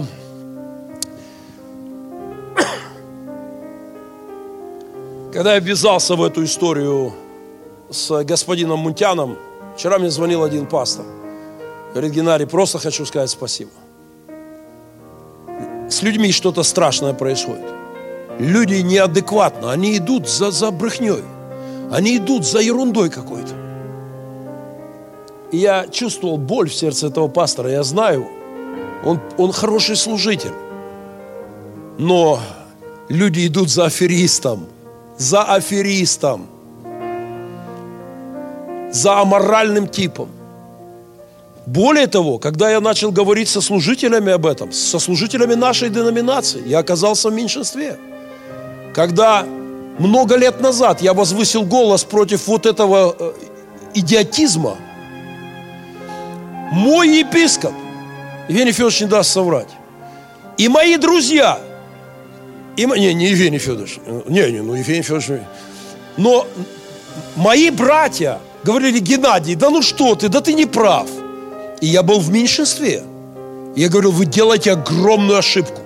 Когда 5.33 5.55
я 5.55 5.59
ввязался 5.59 6.15
в 6.15 6.23
эту 6.23 6.43
историю 6.43 7.13
с 7.89 8.23
господином 8.23 8.79
Мунтяном, 8.79 9.37
вчера 9.75 9.97
мне 9.97 10.09
звонил 10.09 10.43
один 10.43 10.67
пастор. 10.67 11.05
Говорит, 11.91 12.13
Геннадий, 12.13 12.45
просто 12.45 12.77
хочу 12.77 13.05
сказать 13.05 13.31
спасибо. 13.31 13.71
С 15.89 16.03
людьми 16.03 16.31
что-то 16.31 16.63
страшное 16.63 17.13
происходит. 17.13 17.65
Люди 18.37 18.75
неадекватно, 18.75 19.71
они 19.71 19.97
идут 19.97 20.29
за, 20.29 20.51
за 20.51 20.71
брехней. 20.71 21.23
Они 21.91 22.17
идут 22.17 22.45
за 22.45 22.59
ерундой 22.59 23.09
какой-то. 23.09 23.68
Я 25.51 25.87
чувствовал 25.87 26.37
боль 26.37 26.69
в 26.69 26.73
сердце 26.73 27.07
этого 27.07 27.27
пастора. 27.27 27.71
Я 27.71 27.83
знаю, 27.83 28.27
он, 29.05 29.19
он 29.37 29.51
хороший 29.51 29.95
служитель. 29.95 30.53
Но 31.97 32.39
люди 33.09 33.47
идут 33.47 33.69
за 33.69 33.85
аферистом– 33.85 34.67
за 35.19 35.43
аферистом, 35.43 36.47
за 38.91 39.19
аморальным 39.19 39.87
типом. 39.87 40.29
Более 41.65 42.07
того, 42.07 42.39
когда 42.39 42.71
я 42.71 42.79
начал 42.79 43.11
говорить 43.11 43.49
со 43.49 43.61
служителями 43.61 44.31
об 44.31 44.45
этом, 44.45 44.71
со 44.71 44.97
служителями 44.97 45.55
нашей 45.55 45.89
деноминации, 45.89 46.63
я 46.65 46.79
оказался 46.79 47.29
в 47.29 47.33
меньшинстве. 47.33 47.97
Когда 48.95 49.45
много 49.99 50.37
лет 50.37 50.61
назад 50.61 51.01
я 51.01 51.13
возвысил 51.13 51.63
голос 51.63 52.05
против 52.05 52.47
вот 52.47 52.65
этого 52.65 53.15
э, 53.19 53.33
идиотизма, 53.93 54.77
мой 56.71 57.19
епископ, 57.19 57.73
Евгений 58.47 58.71
Федорович 58.71 59.01
не 59.01 59.07
даст 59.07 59.31
соврать, 59.31 59.69
и 60.57 60.67
мои 60.67 60.97
друзья– 60.97 61.59
и, 62.79 62.85
не, 62.85 63.13
не 63.13 63.25
Евгений 63.25 63.57
Федорович. 63.57 63.99
Не, 64.29 64.51
не, 64.51 64.61
ну 64.61 64.73
Евгений 64.73 65.01
Федорович. 65.01 65.41
Но 66.15 66.47
мои 67.35 67.71
братья 67.71 68.39
говорили, 68.63 68.99
Геннадий, 68.99 69.55
да 69.55 69.69
ну 69.69 69.81
что 69.81 70.15
ты, 70.15 70.29
да 70.29 70.39
ты 70.39 70.53
не 70.53 70.65
прав. 70.65 71.05
И 71.81 71.87
я 71.87 72.03
был 72.03 72.21
в 72.21 72.31
меньшинстве. 72.31 73.03
Я 73.75 73.89
говорил, 73.89 74.11
вы 74.11 74.25
делаете 74.25 74.71
огромную 74.71 75.39
ошибку. 75.39 75.81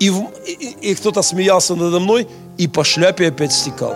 И, 0.00 0.12
и, 0.46 0.90
и 0.90 0.94
кто-то 0.96 1.22
смеялся 1.22 1.76
надо 1.76 2.00
мной, 2.00 2.26
и 2.58 2.66
по 2.66 2.82
шляпе 2.82 3.28
опять 3.28 3.52
стекал. 3.52 3.94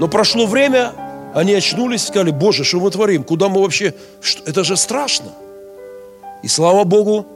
Но 0.00 0.08
прошло 0.08 0.46
время, 0.46 0.92
они 1.36 1.52
очнулись 1.52 2.02
и 2.02 2.06
сказали, 2.06 2.30
Боже, 2.30 2.64
что 2.64 2.80
мы 2.80 2.90
творим? 2.90 3.22
Куда 3.22 3.50
мы 3.50 3.60
вообще? 3.60 3.92
Это 4.46 4.64
же 4.64 4.74
страшно. 4.74 5.32
И 6.42 6.48
слава 6.48 6.84
Богу, 6.84 7.26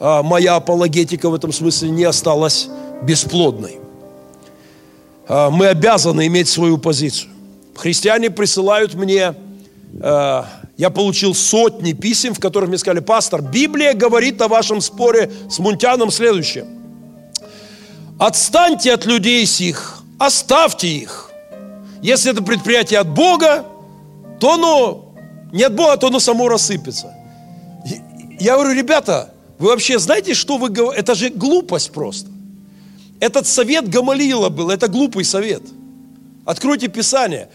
а, 0.00 0.22
моя 0.22 0.56
апологетика 0.56 1.28
в 1.28 1.34
этом 1.34 1.52
смысле 1.52 1.90
не 1.90 2.04
осталась 2.04 2.70
бесплодной. 3.02 3.78
А, 5.28 5.50
мы 5.50 5.66
обязаны 5.66 6.26
иметь 6.28 6.48
свою 6.48 6.78
позицию. 6.78 7.30
Христиане 7.74 8.30
присылают 8.30 8.94
мне, 8.94 9.34
а, 10.00 10.46
я 10.78 10.88
получил 10.88 11.34
сотни 11.34 11.92
писем, 11.92 12.32
в 12.32 12.40
которых 12.40 12.70
мне 12.70 12.78
сказали, 12.78 13.00
пастор, 13.00 13.42
Библия 13.42 13.92
говорит 13.92 14.40
о 14.40 14.48
вашем 14.48 14.80
споре 14.80 15.30
с 15.50 15.58
Мунтяном 15.58 16.10
следующее. 16.10 16.64
Отстаньте 18.18 18.94
от 18.94 19.04
людей 19.04 19.44
сих, 19.44 20.02
оставьте 20.18 20.88
их. 20.88 21.31
Если 22.02 22.32
это 22.32 22.42
предприятие 22.42 22.98
от 22.98 23.08
Бога, 23.08 23.64
то 24.40 24.54
оно 24.54 25.14
не 25.52 25.62
от 25.62 25.74
Бога, 25.74 25.96
то 25.96 26.08
оно 26.08 26.18
само 26.18 26.48
рассыпется. 26.48 27.14
Я 28.40 28.54
говорю, 28.54 28.72
ребята, 28.74 29.32
вы 29.58 29.68
вообще 29.68 30.00
знаете, 30.00 30.34
что 30.34 30.58
вы 30.58 30.68
говорите? 30.68 31.00
Это 31.00 31.14
же 31.14 31.30
глупость 31.30 31.92
просто. 31.92 32.28
Этот 33.20 33.46
совет 33.46 33.88
Гамалиила 33.88 34.48
был, 34.48 34.70
это 34.70 34.88
глупый 34.88 35.24
совет. 35.24 35.62
Откройте 36.44 36.88
Писание. 36.88 37.48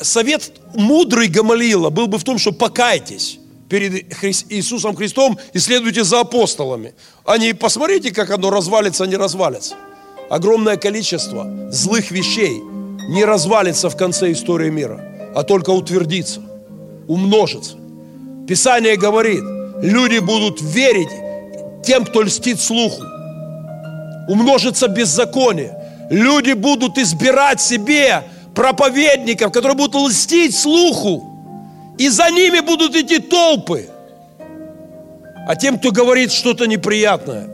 Совет 0.00 0.50
мудрый 0.74 1.28
Гамалиила 1.28 1.90
был 1.90 2.08
бы 2.08 2.18
в 2.18 2.24
том, 2.24 2.38
что 2.38 2.50
покайтесь 2.50 3.38
перед 3.68 4.12
Иисусом 4.50 4.96
Христом 4.96 5.38
и 5.52 5.60
следуйте 5.60 6.02
за 6.02 6.20
апостолами. 6.20 6.94
А 7.24 7.38
не 7.38 7.54
посмотрите, 7.54 8.10
как 8.10 8.30
оно 8.30 8.50
развалится, 8.50 9.04
не 9.06 9.16
развалится. 9.16 9.76
Огромное 10.28 10.76
количество 10.76 11.46
злых 11.70 12.10
вещей 12.10 12.60
не 13.08 13.24
развалится 13.24 13.90
в 13.90 13.96
конце 13.96 14.32
истории 14.32 14.70
мира, 14.70 15.00
а 15.34 15.42
только 15.42 15.70
утвердится, 15.70 16.40
умножится. 17.08 17.76
Писание 18.46 18.96
говорит, 18.96 19.42
люди 19.82 20.18
будут 20.18 20.60
верить 20.60 21.10
тем, 21.84 22.04
кто 22.04 22.22
льстит 22.22 22.60
слуху. 22.60 23.02
Умножится 24.28 24.88
беззаконие. 24.88 25.76
Люди 26.10 26.52
будут 26.52 26.98
избирать 26.98 27.60
себе 27.60 28.22
проповедников, 28.54 29.52
которые 29.52 29.76
будут 29.76 30.10
льстить 30.10 30.54
слуху. 30.54 31.28
И 31.98 32.08
за 32.08 32.30
ними 32.30 32.60
будут 32.60 32.94
идти 32.94 33.18
толпы. 33.18 33.88
А 35.46 35.56
тем, 35.56 35.78
кто 35.78 35.90
говорит 35.90 36.30
что-то 36.32 36.66
неприятное, 36.66 37.48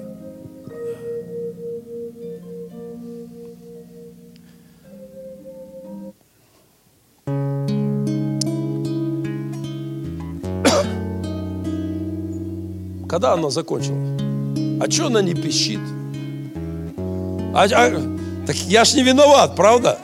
Когда 13.18 13.32
она 13.32 13.50
закончилась? 13.50 13.98
А 14.80 14.88
что 14.88 15.06
она 15.06 15.22
не 15.22 15.34
пищит? 15.34 15.80
А, 17.52 17.64
а, 17.64 18.00
так 18.46 18.54
я 18.68 18.84
ж 18.84 18.94
не 18.94 19.02
виноват, 19.02 19.56
правда? 19.56 19.98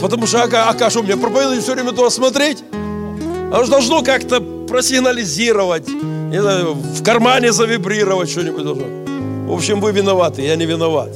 Потому 0.00 0.26
что, 0.26 0.42
а, 0.42 0.70
а 0.70 0.90
что, 0.90 1.04
мне 1.04 1.16
проповедуют 1.16 1.62
все 1.62 1.74
время 1.74 1.92
туда 1.92 2.10
смотреть? 2.10 2.64
Оно 3.52 3.62
же 3.62 3.70
должно 3.70 4.02
как-то 4.02 4.40
просигнализировать, 4.40 5.86
знаю, 6.40 6.74
в 6.74 7.04
кармане 7.04 7.52
завибрировать 7.52 8.28
что-нибудь 8.28 8.64
должно. 8.64 8.86
В 9.46 9.52
общем, 9.52 9.80
вы 9.80 9.92
виноваты, 9.92 10.42
я 10.42 10.56
не 10.56 10.66
виноват. 10.66 11.10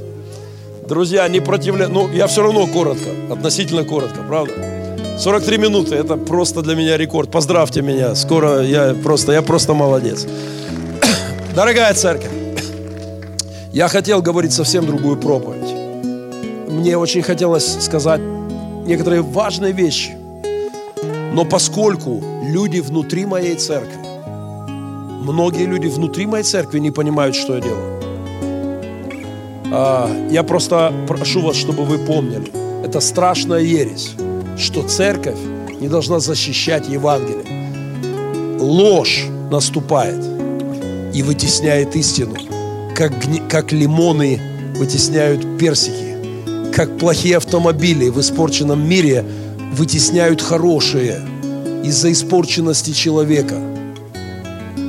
Друзья, 0.89 1.27
не 1.27 1.41
противля... 1.41 1.89
Ну, 1.89 2.09
я 2.13 2.29
все 2.29 2.43
равно 2.43 2.69
коротко, 2.69 3.11
относительно 3.33 3.83
коротко, 3.83 4.21
правда? 4.29 4.53
43 5.19 5.59
минуты, 5.59 5.97
это 5.97 6.17
просто 6.17 6.63
для 6.63 6.77
меня 6.77 6.97
рекорд. 6.97 7.33
Поздравьте 7.33 7.83
меня, 7.83 8.15
скоро 8.15 8.63
я 8.63 8.95
просто, 9.03 9.33
я 9.33 9.43
просто 9.43 9.75
молодец. 9.75 10.29
Дорогая 11.55 11.95
церковь, 11.95 12.33
я 13.73 13.87
хотел 13.87 14.21
говорить 14.21 14.53
совсем 14.53 14.87
другую 14.87 15.17
проповедь. 15.17 15.73
Мне 16.69 16.99
очень 16.99 17.23
хотелось 17.23 17.85
сказать 17.85 18.21
некоторые 18.87 19.23
важные 19.23 19.73
вещи. 19.73 20.17
Но 21.33 21.45
поскольку 21.45 22.23
люди 22.43 22.81
внутри 22.81 23.25
моей 23.25 23.55
церкви 23.55 24.05
многие 25.25 25.67
люди 25.67 25.87
внутри 25.87 26.27
моей 26.27 26.45
церкви 26.45 26.81
не 26.81 26.91
понимают, 26.91 27.37
что 27.37 27.55
я 27.55 27.61
делаю. 27.61 28.01
А, 29.73 30.11
я 30.31 30.43
просто 30.43 30.93
прошу 31.07 31.41
вас, 31.41 31.57
чтобы 31.57 31.85
вы 31.85 31.99
помнили, 31.99 32.51
это 32.85 33.01
страшная 33.01 33.61
ересь, 33.61 34.15
что 34.59 34.83
церковь 34.83 35.39
не 35.81 35.89
должна 35.89 36.19
защищать 36.19 36.89
Евангелие. 36.89 38.59
Ложь 38.59 39.27
наступает 39.51 40.34
и 41.15 41.23
вытесняет 41.23 41.95
истину, 41.97 42.35
как, 42.95 43.13
как 43.49 43.73
лимоны 43.73 44.41
вытесняют 44.77 45.59
персики, 45.59 46.17
как 46.75 46.99
плохие 46.99 47.37
автомобили 47.37 48.09
в 48.09 48.21
испорченном 48.21 48.87
мире 48.87 49.25
вытесняют 49.73 50.43
хорошие 50.43 51.21
из-за 51.85 52.11
испорченности 52.11 52.91
человека. 52.91 53.57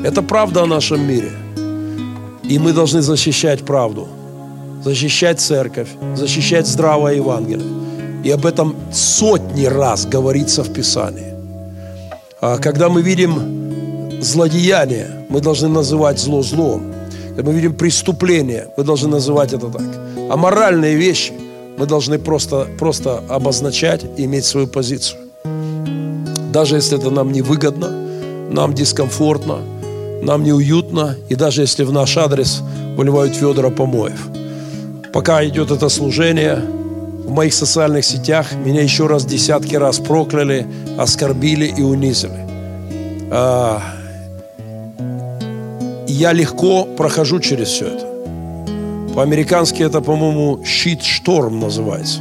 Это 0.03 0.21
правда 0.21 0.63
о 0.63 0.65
нашем 0.65 1.07
мире. 1.07 1.32
И 2.43 2.59
мы 2.59 2.73
должны 2.73 3.01
защищать 3.01 3.63
правду, 3.63 4.07
защищать 4.84 5.39
церковь, 5.39 5.89
защищать 6.15 6.67
здравое 6.67 7.15
Евангелие. 7.15 7.67
И 8.23 8.32
об 8.32 8.45
этом 8.45 8.76
сотни 8.91 9.65
раз 9.65 10.05
говорится 10.05 10.63
в 10.63 10.73
Писании. 10.73 11.34
А 12.41 12.57
когда 12.57 12.89
мы 12.89 13.01
видим 13.01 13.64
злодеяние, 14.26 15.26
мы 15.30 15.41
должны 15.41 15.67
называть 15.69 16.19
зло 16.19 16.41
злом. 16.41 16.93
Когда 17.36 17.51
мы 17.51 17.55
видим 17.55 17.73
преступление, 17.73 18.67
мы 18.78 18.84
должны 18.84 19.09
называть 19.09 19.53
это 19.53 19.67
так. 19.67 19.84
А 20.30 20.38
моральные 20.38 20.95
вещи 20.95 21.34
мы 21.78 21.86
должны 21.86 22.17
просто, 22.17 22.67
просто 22.80 23.21
обозначать 23.30 24.05
и 24.17 24.26
иметь 24.26 24.45
свою 24.45 24.67
позицию. 24.67 25.19
Даже 26.51 26.76
если 26.76 26.97
это 26.97 27.11
нам 27.11 27.32
невыгодно, 27.32 27.91
нам 28.49 28.73
дискомфортно, 28.73 29.59
нам 30.21 30.43
неуютно, 30.43 31.15
и 31.30 31.36
даже 31.36 31.61
если 31.61 31.84
в 31.84 31.91
наш 31.91 32.17
адрес 32.17 32.61
выливают 32.95 33.39
ведра 33.41 33.69
помоев. 33.69 34.28
Пока 35.11 35.45
идет 35.45 35.71
это 35.71 35.89
служение, 35.89 36.61
в 37.26 37.32
моих 37.32 37.53
социальных 37.53 38.05
сетях 38.05 38.53
меня 38.53 38.82
еще 38.82 39.07
раз 39.07 39.26
десятки 39.26 39.76
раз 39.76 39.99
прокляли, 39.99 40.65
оскорбили 40.97 41.65
и 41.65 41.82
унизили. 41.82 42.45
А, 43.32 43.82
я 46.14 46.34
легко 46.34 46.86
прохожу 46.86 47.39
через 47.39 47.68
все 47.70 47.88
это. 47.88 48.06
По-американски 49.16 49.82
это, 49.82 50.01
по-моему, 50.01 50.60
щит-шторм 50.66 51.60
называется. 51.60 52.20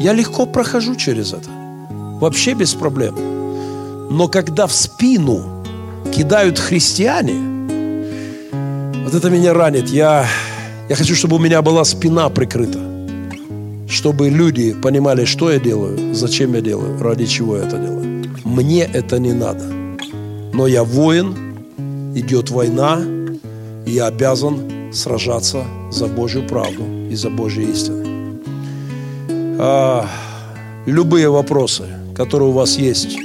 Я 0.00 0.12
легко 0.12 0.46
прохожу 0.46 0.94
через 0.94 1.32
это. 1.32 1.48
Вообще 2.20 2.54
без 2.54 2.74
проблем. 2.74 3.14
Но 4.10 4.28
когда 4.28 4.66
в 4.66 4.72
спину 4.72 5.64
кидают 6.12 6.58
христиане, 6.58 7.50
вот 9.04 9.14
это 9.14 9.30
меня 9.30 9.54
ранит. 9.54 9.88
Я, 9.88 10.26
я 10.88 10.96
хочу, 10.96 11.14
чтобы 11.14 11.36
у 11.36 11.38
меня 11.38 11.62
была 11.62 11.84
спина 11.84 12.28
прикрыта. 12.28 12.78
Чтобы 13.88 14.28
люди 14.28 14.72
понимали, 14.74 15.24
что 15.24 15.50
я 15.50 15.58
делаю, 15.58 16.14
зачем 16.14 16.54
я 16.54 16.60
делаю, 16.60 17.02
ради 17.02 17.26
чего 17.26 17.56
я 17.56 17.64
это 17.64 17.78
делаю. 17.78 18.24
Мне 18.44 18.84
это 18.84 19.18
не 19.18 19.32
надо. 19.32 19.64
Но 20.52 20.66
я 20.66 20.84
воин, 20.84 21.49
идет 22.14 22.50
война, 22.50 23.00
и 23.86 23.92
я 23.92 24.06
обязан 24.06 24.92
сражаться 24.92 25.64
за 25.90 26.06
Божью 26.06 26.46
правду 26.46 26.84
и 27.10 27.14
за 27.14 27.30
Божьи 27.30 27.64
истины. 27.70 28.38
А, 29.58 30.08
любые 30.86 31.28
вопросы, 31.30 31.84
которые 32.14 32.48
у 32.48 32.52
вас 32.52 32.76
есть 32.76 33.18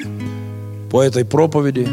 по 0.91 1.01
этой 1.01 1.25
проповеди, 1.25 1.87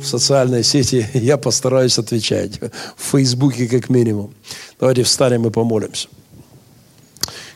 в 0.00 0.06
социальной 0.06 0.64
сети, 0.64 1.06
я 1.14 1.36
постараюсь 1.36 1.98
отвечать. 1.98 2.58
В 2.96 3.12
Фейсбуке 3.12 3.68
как 3.68 3.88
минимум. 3.88 4.34
Давайте 4.78 5.02
встанем 5.02 5.46
и 5.46 5.50
помолимся. 5.50 6.08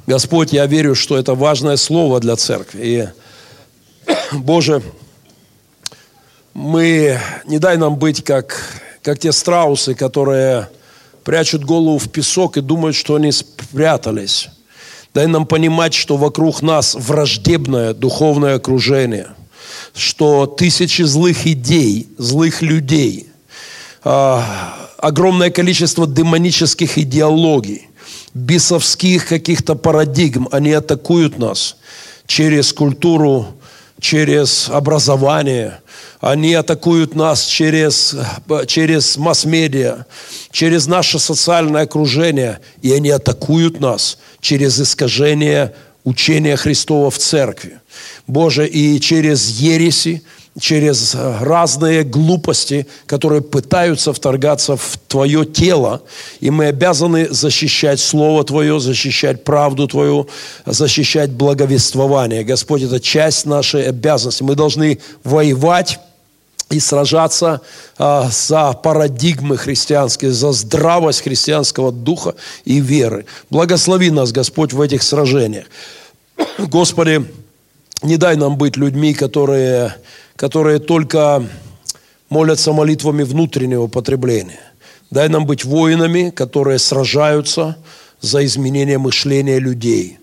Господь, 0.06 0.52
я 0.52 0.66
верю, 0.66 0.94
что 0.94 1.16
это 1.16 1.34
важное 1.34 1.76
слово 1.76 2.20
для 2.20 2.36
церкви. 2.36 2.80
И, 2.84 3.08
Боже, 4.32 4.82
мы, 6.54 7.18
не 7.46 7.58
дай 7.58 7.76
нам 7.76 7.96
быть 7.96 8.22
как, 8.24 8.80
как 9.02 9.18
те 9.18 9.32
страусы, 9.32 9.94
которые 9.94 10.68
прячут 11.24 11.64
голову 11.64 11.98
в 11.98 12.08
песок 12.10 12.56
и 12.56 12.60
думают, 12.60 12.96
что 12.96 13.16
они 13.16 13.32
спрятались. 13.32 14.48
Дай 15.12 15.26
нам 15.26 15.46
понимать, 15.46 15.94
что 15.94 16.16
вокруг 16.16 16.62
нас 16.62 16.94
враждебное 16.94 17.92
духовное 17.92 18.56
окружение, 18.56 19.28
что 19.94 20.46
тысячи 20.46 21.02
злых 21.02 21.46
идей, 21.46 22.08
злых 22.18 22.62
людей, 22.62 23.28
а, 24.02 24.88
огромное 24.98 25.50
количество 25.50 26.06
демонических 26.06 26.98
идеологий, 26.98 27.88
бесовских 28.32 29.28
каких-то 29.28 29.74
парадигм, 29.74 30.48
они 30.50 30.72
атакуют 30.72 31.38
нас 31.38 31.76
через 32.26 32.72
культуру, 32.72 33.54
через 34.04 34.68
образование, 34.68 35.80
они 36.20 36.52
атакуют 36.52 37.14
нас 37.14 37.46
через, 37.46 38.14
через 38.66 39.16
масс-медиа, 39.16 40.04
через 40.50 40.86
наше 40.86 41.18
социальное 41.18 41.84
окружение, 41.84 42.60
и 42.82 42.92
они 42.92 43.08
атакуют 43.08 43.80
нас 43.80 44.18
через 44.42 44.78
искажение 44.78 45.74
учения 46.04 46.58
Христова 46.58 47.10
в 47.10 47.16
церкви. 47.16 47.80
Боже, 48.26 48.68
и 48.68 49.00
через 49.00 49.48
ереси, 49.58 50.22
через 50.60 51.14
разные 51.14 52.04
глупости, 52.04 52.86
которые 53.06 53.42
пытаются 53.42 54.12
вторгаться 54.12 54.76
в 54.76 54.98
Твое 55.08 55.44
тело. 55.44 56.02
И 56.40 56.50
мы 56.50 56.66
обязаны 56.66 57.28
защищать 57.30 57.98
Слово 57.98 58.44
Твое, 58.44 58.78
защищать 58.78 59.42
правду 59.42 59.88
Твою, 59.88 60.28
защищать 60.64 61.30
благовествование. 61.30 62.44
Господь, 62.44 62.82
это 62.82 63.00
часть 63.00 63.46
нашей 63.46 63.88
обязанности. 63.88 64.42
Мы 64.42 64.54
должны 64.54 65.00
воевать 65.24 65.98
и 66.70 66.80
сражаться 66.80 67.60
а, 67.98 68.28
за 68.30 68.72
парадигмы 68.72 69.56
христианские, 69.56 70.32
за 70.32 70.52
здравость 70.52 71.22
христианского 71.22 71.92
духа 71.92 72.34
и 72.64 72.80
веры. 72.80 73.26
Благослови 73.50 74.10
нас, 74.10 74.32
Господь, 74.32 74.72
в 74.72 74.80
этих 74.80 75.02
сражениях. 75.02 75.66
Господи, 76.58 77.24
не 78.02 78.16
дай 78.16 78.36
нам 78.36 78.56
быть 78.56 78.76
людьми, 78.76 79.14
которые, 79.14 79.94
которые 80.36 80.78
только 80.78 81.44
молятся 82.28 82.72
молитвами 82.72 83.22
внутреннего 83.22 83.86
потребления. 83.86 84.60
Дай 85.10 85.28
нам 85.28 85.46
быть 85.46 85.64
воинами, 85.64 86.30
которые 86.30 86.78
сражаются 86.78 87.76
за 88.20 88.44
изменение 88.44 88.98
мышления 88.98 89.58
людей, 89.58 90.18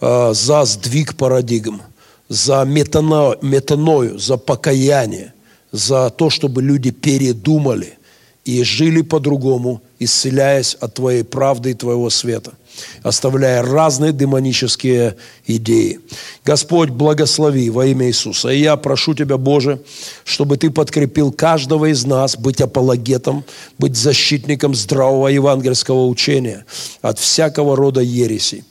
а, 0.00 0.32
за 0.32 0.64
сдвиг 0.64 1.16
парадигм, 1.16 1.82
за 2.28 2.64
метаною, 2.64 4.18
за 4.18 4.36
покаяние, 4.36 5.34
за 5.70 6.10
то, 6.10 6.30
чтобы 6.30 6.62
люди 6.62 6.90
передумали 6.90 7.98
и 8.44 8.62
жили 8.62 9.02
по-другому, 9.02 9.80
исцеляясь 9.98 10.74
от 10.74 10.94
Твоей 10.94 11.24
правды 11.24 11.70
и 11.70 11.74
Твоего 11.74 12.10
света, 12.10 12.52
оставляя 13.02 13.62
разные 13.62 14.12
демонические 14.12 15.16
идеи. 15.46 16.00
Господь, 16.44 16.90
благослови 16.90 17.70
во 17.70 17.86
имя 17.86 18.08
Иисуса. 18.08 18.50
И 18.50 18.60
я 18.60 18.76
прошу 18.76 19.14
Тебя, 19.14 19.38
Боже, 19.38 19.80
чтобы 20.24 20.58
Ты 20.58 20.70
подкрепил 20.70 21.32
каждого 21.32 21.86
из 21.86 22.04
нас 22.04 22.36
быть 22.36 22.60
апологетом, 22.60 23.44
быть 23.78 23.96
защитником 23.96 24.74
здравого 24.74 25.28
евангельского 25.28 26.06
учения 26.06 26.66
от 27.00 27.18
всякого 27.18 27.76
рода 27.76 28.00
ереси. 28.00 28.64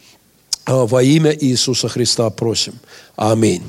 Во 0.67 1.01
имя 1.01 1.35
Иисуса 1.37 1.89
Христа 1.89 2.29
просим. 2.29 2.73
Аминь. 3.15 3.63